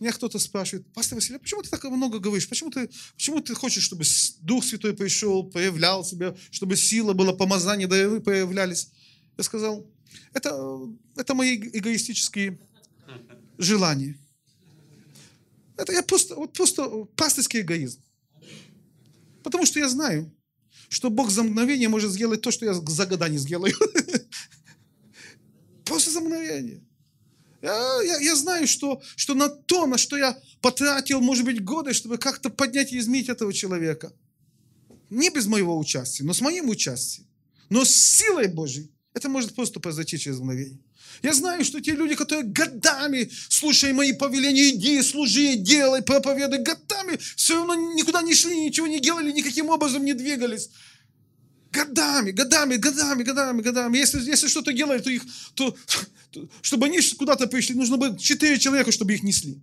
Меня 0.00 0.12
кто-то 0.12 0.38
спрашивает, 0.38 0.90
пастор 0.94 1.16
Василий, 1.16 1.36
а 1.36 1.38
почему 1.38 1.62
ты 1.62 1.68
так 1.68 1.84
много 1.84 2.18
говоришь? 2.18 2.48
Почему 2.48 2.70
ты, 2.70 2.88
почему 3.14 3.40
ты 3.40 3.54
хочешь, 3.54 3.82
чтобы 3.82 4.04
Дух 4.40 4.64
Святой 4.64 4.94
пришел, 4.94 5.44
появлял 5.44 6.04
себя, 6.04 6.34
чтобы 6.50 6.76
сила 6.76 7.12
была, 7.12 7.34
помазание, 7.34 7.86
дары 7.86 8.20
появлялись? 8.20 8.88
Я 9.36 9.44
сказал, 9.44 9.86
это, 10.32 10.80
это 11.16 11.34
мои 11.34 11.56
эгоистические 11.56 12.58
желания. 13.58 14.18
Это 15.76 15.92
я 15.92 16.02
просто, 16.02 16.34
вот 16.34 16.54
просто 16.54 16.88
пастырский 17.14 17.60
эгоизм. 17.60 18.00
Потому 19.42 19.66
что 19.66 19.80
я 19.80 19.88
знаю, 19.90 20.34
что 20.88 21.10
Бог 21.10 21.30
за 21.30 21.42
мгновение 21.42 21.90
может 21.90 22.10
сделать 22.10 22.40
то, 22.40 22.50
что 22.50 22.64
я 22.64 22.72
за 22.72 23.06
года 23.06 23.28
не 23.28 23.38
сделаю. 23.38 23.74
Просто 25.84 26.10
за 26.10 26.20
мгновение. 26.20 26.82
Я, 27.62 28.02
я, 28.02 28.18
я 28.18 28.36
знаю, 28.36 28.66
что, 28.66 29.02
что 29.16 29.34
на 29.34 29.48
то, 29.48 29.86
на 29.86 29.98
что 29.98 30.16
я 30.16 30.38
потратил, 30.60 31.20
может 31.20 31.44
быть, 31.44 31.62
годы, 31.62 31.92
чтобы 31.92 32.18
как-то 32.18 32.50
поднять 32.50 32.92
и 32.92 32.98
изменить 32.98 33.28
этого 33.28 33.52
человека. 33.52 34.12
Не 35.10 35.30
без 35.30 35.46
моего 35.46 35.78
участия, 35.78 36.24
но 36.24 36.32
с 36.32 36.40
моим 36.40 36.68
участием. 36.68 37.26
Но 37.68 37.84
с 37.84 37.94
силой 37.94 38.48
Божьей. 38.48 38.90
Это 39.12 39.28
может 39.28 39.54
просто 39.54 39.80
произойти 39.80 40.18
через 40.18 40.38
мгновение. 40.38 40.78
Я 41.22 41.34
знаю, 41.34 41.64
что 41.64 41.80
те 41.80 41.92
люди, 41.92 42.14
которые 42.14 42.46
годами, 42.46 43.30
слушая 43.48 43.92
мои 43.92 44.12
повеления, 44.12 44.70
иди, 44.70 45.02
служи, 45.02 45.56
делай, 45.56 46.02
проповедуй, 46.02 46.58
годами 46.58 47.18
все 47.36 47.56
равно 47.56 47.74
никуда 47.94 48.22
не 48.22 48.34
шли, 48.34 48.58
ничего 48.58 48.86
не 48.86 49.00
делали, 49.00 49.32
никаким 49.32 49.68
образом 49.68 50.04
не 50.04 50.14
двигались. 50.14 50.70
Годами, 51.72 52.32
годами, 52.32 52.76
годами, 52.76 53.22
годами, 53.22 53.62
годами. 53.62 53.96
Если, 53.96 54.20
если 54.22 54.48
что-то 54.48 54.72
делали, 54.72 55.00
то 55.00 55.10
их, 55.10 55.22
то, 55.54 55.76
то, 56.30 56.48
чтобы 56.62 56.86
они 56.86 57.00
куда-то 57.16 57.46
пришли, 57.46 57.76
нужно 57.76 57.96
было 57.96 58.18
четыре 58.18 58.58
человека, 58.58 58.90
чтобы 58.90 59.14
их 59.14 59.22
несли. 59.22 59.62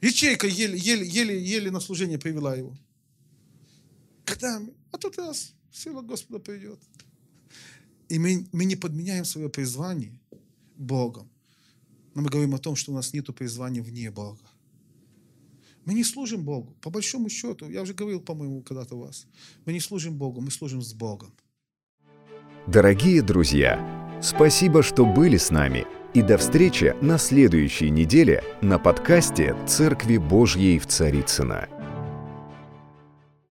Ячейка 0.00 0.46
еле, 0.46 0.78
еле, 0.78 1.06
еле, 1.06 1.42
еле 1.42 1.70
на 1.70 1.80
служение 1.80 2.18
привела 2.18 2.54
его. 2.54 2.76
Годами. 4.24 4.72
А 4.92 4.96
тут 4.98 5.18
раз 5.18 5.52
сила 5.70 6.02
Господа 6.02 6.38
придет. 6.38 6.78
И 8.08 8.18
мы, 8.18 8.46
мы 8.52 8.64
не 8.64 8.76
подменяем 8.76 9.24
свое 9.24 9.48
призвание 9.48 10.18
Богом. 10.76 11.28
Но 12.14 12.22
мы 12.22 12.30
говорим 12.30 12.54
о 12.54 12.58
том, 12.58 12.74
что 12.74 12.92
у 12.92 12.94
нас 12.94 13.12
нет 13.12 13.26
призвания 13.34 13.82
вне 13.82 14.10
Бога. 14.10 14.40
Мы 15.88 15.94
не 15.94 16.04
служим 16.04 16.44
Богу. 16.44 16.76
По 16.82 16.90
большому 16.90 17.30
счету, 17.30 17.70
я 17.70 17.80
уже 17.80 17.94
говорил, 17.94 18.20
по-моему, 18.20 18.62
когда-то 18.62 18.94
у 18.96 19.00
вас, 19.00 19.26
мы 19.64 19.72
не 19.72 19.80
служим 19.80 20.18
Богу, 20.18 20.42
мы 20.42 20.50
служим 20.50 20.82
с 20.82 20.92
Богом. 20.92 21.32
Дорогие 22.66 23.22
друзья, 23.22 23.78
Спасибо, 24.20 24.82
что 24.82 25.06
были 25.06 25.36
с 25.36 25.50
нами. 25.50 25.86
И 26.12 26.22
до 26.22 26.36
встречи 26.36 26.94
на 27.00 27.18
следующей 27.18 27.90
неделе 27.90 28.42
на 28.60 28.78
подкасте 28.78 29.56
«Церкви 29.66 30.18
Божьей 30.18 30.78
в 30.78 30.86
Царицына. 30.86 31.77